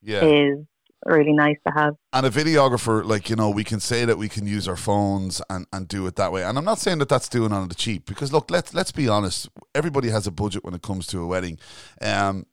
yeah. 0.01 0.23
is 0.23 0.65
really 1.05 1.33
nice 1.33 1.57
to 1.65 1.73
have. 1.73 1.95
And 2.13 2.25
a 2.25 2.29
videographer, 2.29 3.03
like, 3.03 3.29
you 3.29 3.35
know, 3.35 3.49
we 3.49 3.63
can 3.63 3.79
say 3.79 4.05
that 4.05 4.17
we 4.17 4.29
can 4.29 4.47
use 4.47 4.67
our 4.67 4.75
phones 4.75 5.41
and, 5.49 5.65
and 5.71 5.87
do 5.87 6.05
it 6.07 6.15
that 6.15 6.31
way. 6.31 6.43
And 6.43 6.57
I'm 6.57 6.65
not 6.65 6.79
saying 6.79 6.99
that 6.99 7.09
that's 7.09 7.29
doing 7.29 7.51
on 7.51 7.67
the 7.69 7.75
cheap 7.75 8.05
because, 8.05 8.33
look, 8.33 8.51
let's, 8.51 8.73
let's 8.73 8.91
be 8.91 9.07
honest, 9.07 9.49
everybody 9.73 10.09
has 10.09 10.27
a 10.27 10.31
budget 10.31 10.63
when 10.63 10.73
it 10.73 10.81
comes 10.81 11.07
to 11.07 11.21
a 11.21 11.27
wedding. 11.27 11.59
Um, 12.01 12.45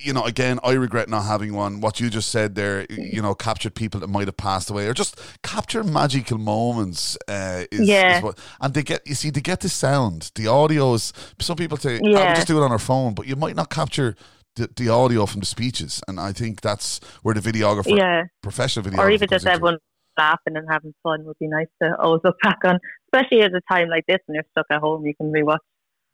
you 0.00 0.12
know, 0.12 0.24
again, 0.24 0.60
I 0.62 0.72
regret 0.72 1.08
not 1.08 1.22
having 1.22 1.54
one. 1.54 1.80
What 1.80 1.98
you 1.98 2.08
just 2.08 2.30
said 2.30 2.54
there, 2.54 2.86
you 2.88 3.20
know, 3.20 3.34
captured 3.34 3.74
people 3.74 3.98
that 4.00 4.06
might 4.06 4.28
have 4.28 4.36
passed 4.36 4.70
away, 4.70 4.86
or 4.86 4.94
just 4.94 5.20
capture 5.42 5.82
magical 5.82 6.38
moments. 6.38 7.18
Uh, 7.26 7.64
is, 7.72 7.88
yeah. 7.88 8.18
Is 8.18 8.22
what, 8.22 8.38
and 8.60 8.74
they 8.74 8.84
get, 8.84 9.04
you 9.06 9.14
see, 9.14 9.30
they 9.30 9.40
get 9.40 9.60
the 9.60 9.68
sound, 9.68 10.30
the 10.36 10.46
audio 10.46 10.94
is. 10.94 11.12
Some 11.40 11.56
people 11.56 11.78
say, 11.78 12.00
yeah. 12.02 12.30
"I 12.30 12.34
just 12.34 12.46
do 12.46 12.60
it 12.60 12.64
on 12.64 12.70
our 12.70 12.78
phone," 12.78 13.14
but 13.14 13.26
you 13.26 13.34
might 13.34 13.56
not 13.56 13.70
capture 13.70 14.14
the, 14.58 14.70
the 14.76 14.88
audio 14.88 15.26
from 15.26 15.40
the 15.40 15.46
speeches, 15.46 16.02
and 16.08 16.20
I 16.20 16.32
think 16.32 16.60
that's 16.60 17.00
where 17.22 17.34
the 17.34 17.40
videographer, 17.40 17.96
yeah, 17.96 18.24
professional 18.42 18.84
videographer, 18.84 18.98
or 18.98 19.10
even 19.10 19.28
just 19.28 19.46
everyone 19.46 19.78
laughing 20.18 20.56
and 20.56 20.66
having 20.68 20.92
fun 21.02 21.24
would 21.24 21.38
be 21.38 21.46
nice 21.46 21.68
to 21.80 21.96
always 22.00 22.20
look 22.24 22.36
back 22.42 22.58
on, 22.64 22.78
especially 23.06 23.42
at 23.42 23.52
a 23.54 23.60
time 23.70 23.88
like 23.88 24.04
this 24.06 24.18
when 24.26 24.34
you're 24.34 24.44
stuck 24.50 24.66
at 24.70 24.80
home. 24.80 25.06
You 25.06 25.14
can 25.14 25.32
rewatch 25.32 25.58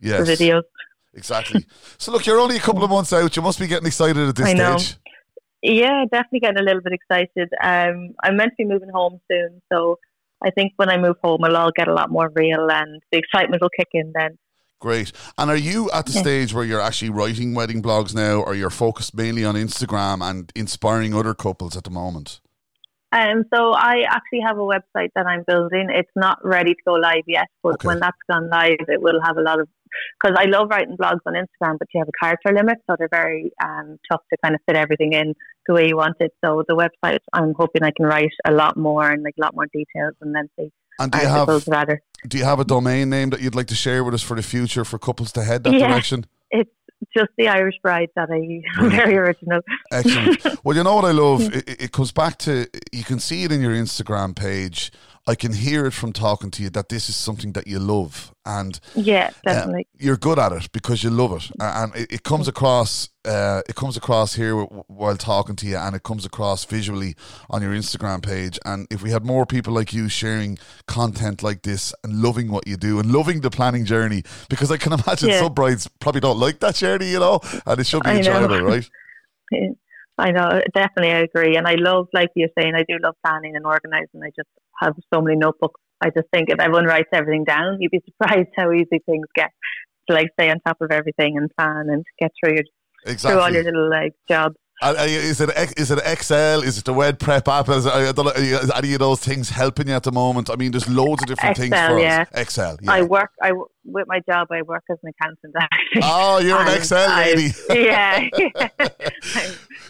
yes. 0.01 0.27
the 0.27 0.33
videos. 0.33 0.63
Exactly. 1.15 1.65
so 1.99 2.13
look, 2.13 2.27
you're 2.27 2.41
only 2.41 2.57
a 2.57 2.61
couple 2.61 2.85
of 2.85 2.91
months 2.91 3.13
out. 3.13 3.35
You 3.35 3.43
must 3.43 3.59
be 3.59 3.67
getting 3.67 3.87
excited 3.87 4.29
at 4.29 4.37
this 4.37 4.51
stage. 4.51 4.99
Yeah, 5.63 6.05
definitely 6.13 6.41
getting 6.41 6.59
a 6.59 6.63
little 6.63 6.83
bit 6.83 6.93
excited. 6.93 7.49
Um, 7.63 8.15
I'm 8.23 8.37
meant 8.37 8.51
to 8.51 8.57
be 8.59 8.65
moving 8.67 8.91
home 8.91 9.21
soon, 9.31 9.63
so 9.73 9.99
I 10.45 10.51
think 10.51 10.73
when 10.77 10.91
I 10.91 10.99
move 10.99 11.17
home, 11.23 11.43
I'll 11.43 11.57
all 11.57 11.71
get 11.75 11.89
a 11.89 11.95
lot 11.95 12.11
more 12.11 12.31
real, 12.35 12.71
and 12.71 13.01
the 13.11 13.19
excitement 13.19 13.63
will 13.63 13.71
kick 13.71 13.89
in 13.95 14.13
then. 14.15 14.37
Great. 14.85 15.12
And 15.38 15.50
are 15.50 15.57
you 15.57 15.91
at 15.93 16.05
the 16.05 16.12
yeah. 16.12 16.21
stage 16.21 16.53
where 16.53 16.62
you're 16.62 16.79
actually 16.79 17.09
writing 17.09 17.55
wedding 17.55 17.81
blogs 17.81 18.14
now, 18.14 18.43
or 18.43 18.55
you're 18.55 18.69
focused 18.69 19.14
mainly 19.14 19.43
on 19.43 19.55
Instagram 19.55 20.23
and 20.23 20.53
inspiring 20.55 21.14
other 21.14 21.33
couples 21.33 21.75
at 21.75 21.85
the 21.85 21.91
moment? 21.91 22.38
Um, 23.11 23.45
so 23.55 23.73
I 23.73 24.05
actually 24.07 24.41
have 24.45 24.59
a 24.59 24.61
website 24.61 25.09
that 25.14 25.25
I'm 25.26 25.43
building. 25.47 25.88
It's 25.88 26.11
not 26.14 26.37
ready 26.45 26.75
to 26.75 26.81
go 26.87 26.93
live 26.93 27.23
yet, 27.26 27.47
but 27.62 27.76
okay. 27.76 27.88
when 27.88 28.00
that's 28.00 28.19
gone 28.31 28.50
live, 28.50 28.76
it 28.88 29.00
will 29.00 29.23
have 29.25 29.38
a 29.38 29.41
lot 29.41 29.59
of. 29.59 29.69
Because 30.23 30.37
I 30.38 30.45
love 30.50 30.69
writing 30.69 30.99
blogs 30.99 31.21
on 31.25 31.33
Instagram, 31.33 31.79
but 31.79 31.88
you 31.95 32.00
have 32.00 32.09
a 32.09 32.23
character 32.23 32.53
limit, 32.53 32.76
so 32.87 32.97
they're 32.99 33.09
very 33.11 33.53
um, 33.64 33.97
tough 34.12 34.21
to 34.31 34.37
kind 34.45 34.55
of 34.55 34.61
fit 34.67 34.76
everything 34.76 35.14
in 35.14 35.33
the 35.67 35.73
way 35.73 35.88
you 35.88 35.97
want 35.97 36.17
it. 36.21 36.33
So 36.45 36.62
the 36.69 36.76
website, 36.76 37.21
I'm 37.33 37.55
hoping 37.57 37.85
I 37.85 37.93
can 37.97 38.05
write 38.05 38.35
a 38.45 38.53
lot 38.53 38.76
more 38.76 39.09
and 39.09 39.23
like 39.23 39.37
a 39.38 39.41
lot 39.41 39.55
more 39.55 39.67
details, 39.73 40.12
and 40.21 40.35
then 40.35 40.50
see. 40.59 40.71
And 40.99 41.11
do 41.11 41.19
you 41.19 41.27
have 41.27 41.67
rather 41.69 42.03
do 42.27 42.39
you 42.39 42.45
have 42.45 42.61
a 42.61 42.65
domain 42.65 43.11
name 43.11 43.31
that 43.31 43.41
you'd 43.41 43.55
like 43.55 43.67
to 43.69 43.75
share 43.75 44.03
with 44.03 44.15
us 44.15 44.23
for 44.23 44.37
the 44.37 44.43
future 44.43 44.85
for 44.85 44.99
couples 44.99 45.33
to 45.33 45.45
head 45.45 45.65
that 45.65 45.75
yeah, 45.75 45.89
direction? 45.89 46.27
It's 46.51 47.11
just 47.13 47.33
the 47.37 47.49
Irish 47.49 47.75
Bride 47.83 48.09
that 48.17 48.31
I 48.31 48.63
very 48.89 49.17
original. 49.19 49.61
Excellent. 49.93 50.65
Well, 50.65 50.77
you 50.77 50.83
know 50.83 50.95
what 50.95 51.05
I 51.05 51.11
love? 51.11 51.43
It, 51.55 51.83
it 51.83 51.93
comes 51.93 52.13
back 52.13 52.39
to 52.39 52.67
you 52.93 53.05
can 53.05 53.19
see 53.19 53.45
it 53.45 53.53
in 53.53 53.61
your 53.61 53.73
Instagram 53.73 54.35
page 54.35 54.91
I 55.26 55.35
can 55.35 55.54
hear 55.54 55.87
it 55.87 55.93
from 55.93 56.12
talking 56.12 56.50
to 56.52 56.62
you 56.62 56.71
that 56.71 56.90
this 56.90 57.09
is 57.09 57.16
something 57.16 57.52
that 57.52 57.66
you 57.66 57.78
love, 57.78 58.35
and 58.45 58.78
yeah, 58.95 59.31
uh, 59.47 59.54
definitely, 59.54 59.87
you're 59.99 60.19
good 60.19 60.38
at 60.38 60.52
it 60.52 60.71
because 60.73 61.02
you 61.02 61.09
love 61.09 61.33
it, 61.33 61.50
and 61.59 61.97
it, 61.97 62.12
it 62.12 62.23
comes 62.23 62.47
across. 62.47 63.09
Uh, 63.25 63.62
it 63.66 63.75
comes 63.75 63.97
across 63.97 64.34
here 64.34 64.54
while 64.54 65.17
talking 65.17 65.56
to 65.56 65.67
you, 65.67 65.78
and 65.78 65.97
it 65.97 66.02
comes 66.02 66.26
across 66.26 66.67
visually 66.67 67.17
on 67.49 67.63
your 67.63 67.73
Instagram 67.73 68.23
page. 68.23 68.58
And 68.67 68.87
if 68.91 69.02
we 69.02 69.10
had 69.10 69.25
more 69.25 69.47
people 69.47 69.73
like 69.73 69.95
you 69.95 70.10
sharing 70.10 70.58
content 70.87 71.43
like 71.43 71.63
this 71.63 71.95
and 72.04 72.21
loving 72.21 72.50
what 72.50 72.67
you 72.67 72.76
do 72.76 72.99
and 72.99 73.10
loving 73.10 73.41
the 73.41 73.50
planning 73.50 73.87
journey, 73.87 74.25
because 74.50 74.71
I 74.71 74.76
can 74.76 74.93
imagine 74.93 75.30
yeah. 75.30 75.41
some 75.41 75.54
brides 75.54 75.89
probably 76.00 76.21
don't 76.21 76.39
like 76.39 76.60
that 76.60 76.75
journey, 76.75 77.10
you 77.10 77.19
know, 77.19 77.41
and 77.65 77.80
it 77.80 77.87
should 77.87 78.02
be 78.02 78.10
enjoyable, 78.10 78.60
right? 78.60 78.89
I 80.17 80.31
know, 80.31 80.61
definitely, 80.75 81.13
I 81.13 81.21
agree, 81.21 81.57
and 81.57 81.67
I 81.67 81.75
love, 81.75 82.07
like 82.13 82.31
you're 82.37 82.49
saying, 82.57 82.75
I 82.75 82.85
do 82.89 82.99
love 83.03 83.17
planning 83.25 83.57
and 83.57 83.67
organising. 83.67 84.23
I 84.23 84.31
just 84.37 84.49
have 84.81 84.95
so 85.13 85.21
many 85.21 85.37
notebooks. 85.37 85.81
I 86.00 86.11
just 86.11 86.29
think 86.33 86.50
if 86.50 86.61
everyone 86.61 86.85
writes 86.85 87.09
everything 87.13 87.45
down, 87.45 87.79
you'd 87.81 87.91
be 87.91 88.00
surprised 88.21 88.50
how 88.57 88.73
easy 88.73 89.00
things 89.07 89.27
get 89.35 89.50
to 90.09 90.15
like 90.15 90.29
stay 90.39 90.50
on 90.50 90.61
top 90.61 90.77
of 90.81 90.91
everything 90.91 91.37
and 91.37 91.50
plan 91.59 91.89
and 91.89 92.05
get 92.21 92.31
through 92.39 92.55
your 92.55 92.65
exactly. 93.07 93.31
through 93.31 93.41
all 93.41 93.50
your 93.50 93.65
little 93.65 93.91
like 93.91 94.13
jobs. 94.29 94.57
Is 94.84 95.40
it 95.40 95.50
is 95.78 95.90
it 95.90 95.99
Excel? 96.04 96.62
Is 96.62 96.78
it 96.78 96.84
the 96.84 96.92
Wed 96.92 97.18
Prep 97.18 97.49
app? 97.49 97.68
Is, 97.68 97.86
I 97.86 98.12
don't 98.12 98.26
know, 98.26 98.32
is 98.32 98.70
any 98.70 98.92
of 98.92 98.99
those 99.00 99.20
things 99.20 99.49
helping 99.49 99.88
you 99.88 99.94
at 99.94 100.02
the 100.02 100.12
moment? 100.12 100.50
I 100.50 100.56
mean, 100.56 100.73
there's 100.73 100.88
loads 100.88 101.23
of 101.23 101.28
different 101.28 101.58
Excel, 101.58 101.70
things 101.70 101.92
for 101.92 101.99
yeah. 102.00 102.23
us. 102.23 102.28
Excel. 102.34 102.76
Yeah. 102.82 102.92
I 102.92 103.02
work. 103.02 103.30
I 103.42 103.52
with 103.84 104.06
my 104.06 104.20
job. 104.28 104.49
I 104.50 104.62
work 104.62 104.84
as 104.90 104.99
an 105.02 105.12
accountant. 105.18 105.54
Actually. 105.58 106.02
Oh, 106.04 106.38
you're 106.38 106.60
an 106.60 106.76
Excel 106.76 107.16
lady. 107.16 107.52
Yeah, 107.75 108.28
yeah. 108.38 108.68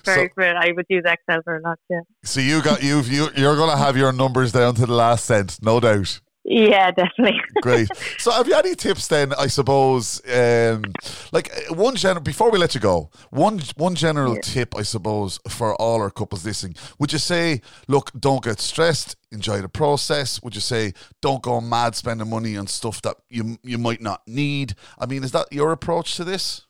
very 0.04 0.30
so, 0.36 0.42
I 0.42 0.72
would 0.74 0.86
use 0.88 1.04
Excel 1.06 1.42
for 1.42 1.56
a 1.56 1.60
lot. 1.60 1.78
Yeah. 1.90 2.00
So 2.22 2.40
you 2.40 2.62
got 2.62 2.82
you've 2.82 3.10
you 3.10 3.28
you're 3.36 3.56
going 3.56 3.70
to 3.70 3.76
have 3.76 3.96
your 3.96 4.12
numbers 4.12 4.52
down 4.52 4.74
to 4.76 4.86
the 4.86 4.92
last 4.92 5.24
cent, 5.24 5.58
no 5.62 5.80
doubt. 5.80 6.20
Yeah, 6.44 6.90
definitely. 6.90 7.40
Great. 7.62 7.88
So, 8.18 8.30
have 8.30 8.46
you 8.46 8.54
any 8.54 8.74
tips 8.74 9.08
then? 9.08 9.32
I 9.32 9.46
suppose, 9.46 10.20
um, 10.30 10.84
like 11.32 11.50
uh, 11.50 11.74
one 11.74 11.96
general 11.96 12.22
before 12.22 12.50
we 12.50 12.58
let 12.58 12.74
you 12.74 12.80
go, 12.82 13.10
one 13.30 13.62
one 13.76 13.94
general 13.94 14.34
yeah. 14.34 14.40
tip, 14.42 14.76
I 14.76 14.82
suppose, 14.82 15.40
for 15.48 15.74
all 15.76 16.02
our 16.02 16.10
couples 16.10 16.44
listening. 16.44 16.76
Would 16.98 17.14
you 17.14 17.18
say, 17.18 17.62
look, 17.88 18.10
don't 18.18 18.44
get 18.44 18.60
stressed, 18.60 19.16
enjoy 19.32 19.62
the 19.62 19.70
process? 19.70 20.42
Would 20.42 20.54
you 20.54 20.60
say, 20.60 20.92
don't 21.22 21.42
go 21.42 21.62
mad 21.62 21.94
spending 21.94 22.28
money 22.28 22.58
on 22.58 22.66
stuff 22.66 23.00
that 23.02 23.16
you 23.30 23.56
you 23.62 23.78
might 23.78 24.02
not 24.02 24.20
need? 24.26 24.74
I 24.98 25.06
mean, 25.06 25.24
is 25.24 25.32
that 25.32 25.50
your 25.50 25.72
approach 25.72 26.16
to 26.16 26.24
this? 26.24 26.66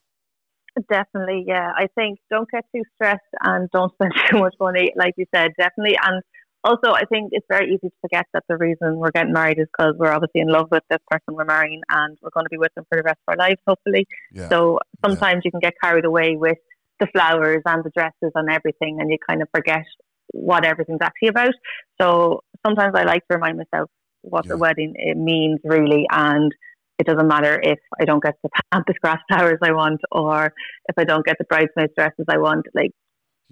Definitely, 0.88 1.44
yeah. 1.48 1.72
I 1.76 1.88
think 1.96 2.18
don't 2.30 2.48
get 2.50 2.64
too 2.74 2.82
stressed 2.94 3.22
and 3.42 3.68
don't 3.72 3.92
spend 3.94 4.12
too 4.30 4.38
much 4.38 4.54
money, 4.60 4.92
like 4.96 5.14
you 5.16 5.26
said, 5.34 5.52
definitely. 5.58 5.98
And 6.00 6.22
also, 6.64 6.92
I 6.92 7.04
think 7.04 7.30
it's 7.32 7.46
very 7.48 7.68
easy 7.68 7.88
to 7.88 7.96
forget 8.00 8.26
that 8.32 8.44
the 8.48 8.56
reason 8.56 8.96
we're 8.96 9.10
getting 9.10 9.32
married 9.32 9.58
is 9.58 9.66
because 9.76 9.94
we're 9.98 10.12
obviously 10.12 10.40
in 10.40 10.48
love 10.48 10.68
with 10.70 10.82
this 10.88 10.98
person 11.10 11.34
we're 11.34 11.44
marrying 11.44 11.82
and 11.90 12.16
we're 12.22 12.30
going 12.30 12.46
to 12.46 12.50
be 12.50 12.56
with 12.56 12.74
them 12.74 12.86
for 12.88 12.96
the 12.96 13.02
rest 13.02 13.18
of 13.28 13.32
our 13.32 13.36
lives, 13.36 13.60
hopefully. 13.68 14.06
Yeah. 14.32 14.48
So 14.48 14.78
sometimes 15.04 15.42
yeah. 15.44 15.48
you 15.48 15.50
can 15.50 15.60
get 15.60 15.74
carried 15.82 16.06
away 16.06 16.36
with 16.36 16.56
the 17.00 17.06
flowers 17.12 17.62
and 17.66 17.84
the 17.84 17.90
dresses 17.90 18.32
and 18.34 18.50
everything 18.50 18.98
and 19.00 19.10
you 19.10 19.18
kind 19.28 19.42
of 19.42 19.48
forget 19.54 19.84
what 20.28 20.64
everything's 20.64 21.00
actually 21.02 21.28
about. 21.28 21.54
So 22.00 22.40
sometimes 22.66 22.94
I 22.96 23.04
like 23.04 23.26
to 23.30 23.36
remind 23.36 23.58
myself 23.58 23.90
what 24.22 24.46
yeah. 24.46 24.50
the 24.50 24.56
wedding 24.56 24.94
it 24.96 25.18
means 25.18 25.60
really 25.64 26.06
and 26.10 26.50
it 26.98 27.06
doesn't 27.06 27.28
matter 27.28 27.60
if 27.62 27.78
I 28.00 28.04
don't 28.04 28.22
get 28.22 28.34
the 28.42 28.48
pampas 28.72 28.96
grass 29.02 29.18
flowers 29.28 29.58
I 29.62 29.72
want 29.72 30.00
or 30.10 30.52
if 30.88 30.94
I 30.96 31.04
don't 31.04 31.26
get 31.26 31.36
the 31.38 31.44
bridesmaids 31.44 31.92
dresses 31.96 32.26
I 32.28 32.38
want. 32.38 32.66
Like 32.74 32.92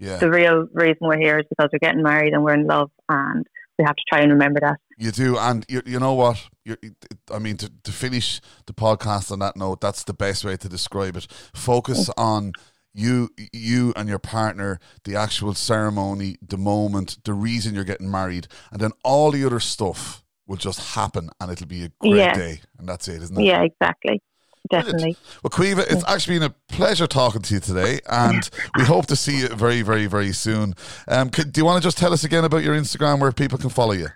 yeah. 0.02 0.16
The 0.16 0.30
real 0.30 0.66
reason 0.72 0.98
we're 1.02 1.16
here 1.16 1.38
is 1.38 1.46
because 1.48 1.70
we're 1.72 1.78
getting 1.78 2.02
married 2.02 2.32
and 2.34 2.42
we're 2.42 2.54
in 2.54 2.66
love, 2.66 2.90
and 3.08 3.46
we 3.78 3.84
have 3.84 3.94
to 3.94 4.02
try 4.08 4.20
and 4.20 4.32
remember 4.32 4.58
that. 4.60 4.80
You 4.98 5.12
do, 5.12 5.38
and 5.38 5.64
you, 5.68 5.80
you 5.86 6.00
know 6.00 6.14
what? 6.14 6.44
You're, 6.64 6.78
I 7.32 7.38
mean, 7.38 7.56
to, 7.58 7.70
to 7.84 7.92
finish 7.92 8.40
the 8.66 8.72
podcast 8.72 9.30
on 9.30 9.38
that 9.38 9.56
note, 9.56 9.80
that's 9.80 10.02
the 10.02 10.12
best 10.12 10.44
way 10.44 10.56
to 10.56 10.68
describe 10.68 11.16
it. 11.16 11.28
Focus 11.54 12.10
on 12.16 12.50
you 12.92 13.30
you 13.52 13.92
and 13.96 14.08
your 14.08 14.18
partner 14.18 14.78
the 15.04 15.16
actual 15.16 15.54
ceremony 15.54 16.36
the 16.46 16.58
moment 16.58 17.16
the 17.24 17.32
reason 17.32 17.74
you're 17.74 17.84
getting 17.84 18.10
married 18.10 18.46
and 18.70 18.82
then 18.82 18.90
all 19.02 19.30
the 19.30 19.42
other 19.46 19.60
stuff 19.60 20.22
will 20.46 20.58
just 20.58 20.94
happen 20.94 21.30
and 21.40 21.50
it'll 21.50 21.66
be 21.66 21.84
a 21.84 21.90
great 22.00 22.16
yeah. 22.16 22.34
day 22.34 22.60
and 22.78 22.86
that's 22.86 23.08
it 23.08 23.22
isn't 23.22 23.40
it 23.40 23.44
yeah 23.44 23.62
exactly 23.62 24.20
definitely. 24.72 25.16
Well, 25.42 25.50
Caoimhe, 25.50 25.86
it's 25.90 26.04
actually 26.08 26.38
been 26.38 26.50
a 26.50 26.54
pleasure 26.68 27.06
talking 27.06 27.42
to 27.42 27.54
you 27.54 27.60
today, 27.60 28.00
and 28.10 28.48
we 28.76 28.84
hope 28.94 29.06
to 29.06 29.16
see 29.16 29.40
you 29.40 29.48
very, 29.48 29.82
very, 29.82 30.06
very 30.06 30.32
soon. 30.32 30.74
Um, 31.08 31.30
could, 31.30 31.52
do 31.52 31.60
you 31.60 31.64
want 31.64 31.82
to 31.82 31.86
just 31.86 31.98
tell 31.98 32.12
us 32.12 32.24
again 32.24 32.44
about 32.44 32.64
your 32.64 32.74
Instagram 32.74 33.20
where 33.20 33.32
people 33.32 33.58
can 33.58 33.70
follow 33.70 33.92
you? 33.92 34.08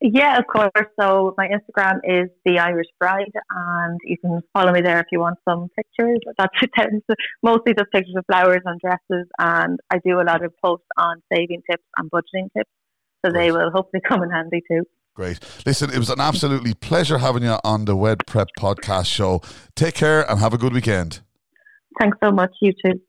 Yeah, 0.00 0.38
of 0.38 0.46
course. 0.46 0.70
So 1.00 1.34
my 1.36 1.48
Instagram 1.48 1.98
is 2.04 2.30
the 2.44 2.60
Irish 2.60 2.86
Bride, 3.00 3.32
and 3.50 3.98
you 4.04 4.16
can 4.18 4.40
follow 4.52 4.72
me 4.72 4.80
there 4.80 5.00
if 5.00 5.06
you 5.10 5.18
want 5.18 5.38
some 5.48 5.68
pictures. 5.74 6.20
That's 6.38 6.54
mostly 7.42 7.74
just 7.74 7.90
pictures 7.90 8.14
of 8.16 8.24
flowers 8.30 8.62
and 8.64 8.80
dresses, 8.80 9.26
and 9.38 9.80
I 9.90 9.98
do 10.04 10.20
a 10.20 10.22
lot 10.22 10.44
of 10.44 10.52
posts 10.64 10.86
on 10.96 11.20
saving 11.32 11.62
tips 11.68 11.82
and 11.96 12.08
budgeting 12.10 12.48
tips, 12.56 12.70
so 13.24 13.32
they 13.32 13.50
will 13.50 13.70
hopefully 13.72 14.00
come 14.06 14.22
in 14.22 14.30
handy 14.30 14.62
too. 14.70 14.84
Great. 15.18 15.40
Listen, 15.66 15.90
it 15.90 15.98
was 15.98 16.10
an 16.10 16.20
absolutely 16.20 16.74
pleasure 16.74 17.18
having 17.18 17.42
you 17.42 17.56
on 17.64 17.86
the 17.86 17.96
Wed 17.96 18.24
Prep 18.24 18.46
podcast 18.56 19.06
show. 19.06 19.42
Take 19.74 19.96
care 19.96 20.22
and 20.30 20.38
have 20.38 20.54
a 20.54 20.58
good 20.58 20.72
weekend. 20.72 21.22
Thanks 21.98 22.16
so 22.22 22.30
much. 22.30 22.52
You 22.60 22.72
too. 22.84 23.00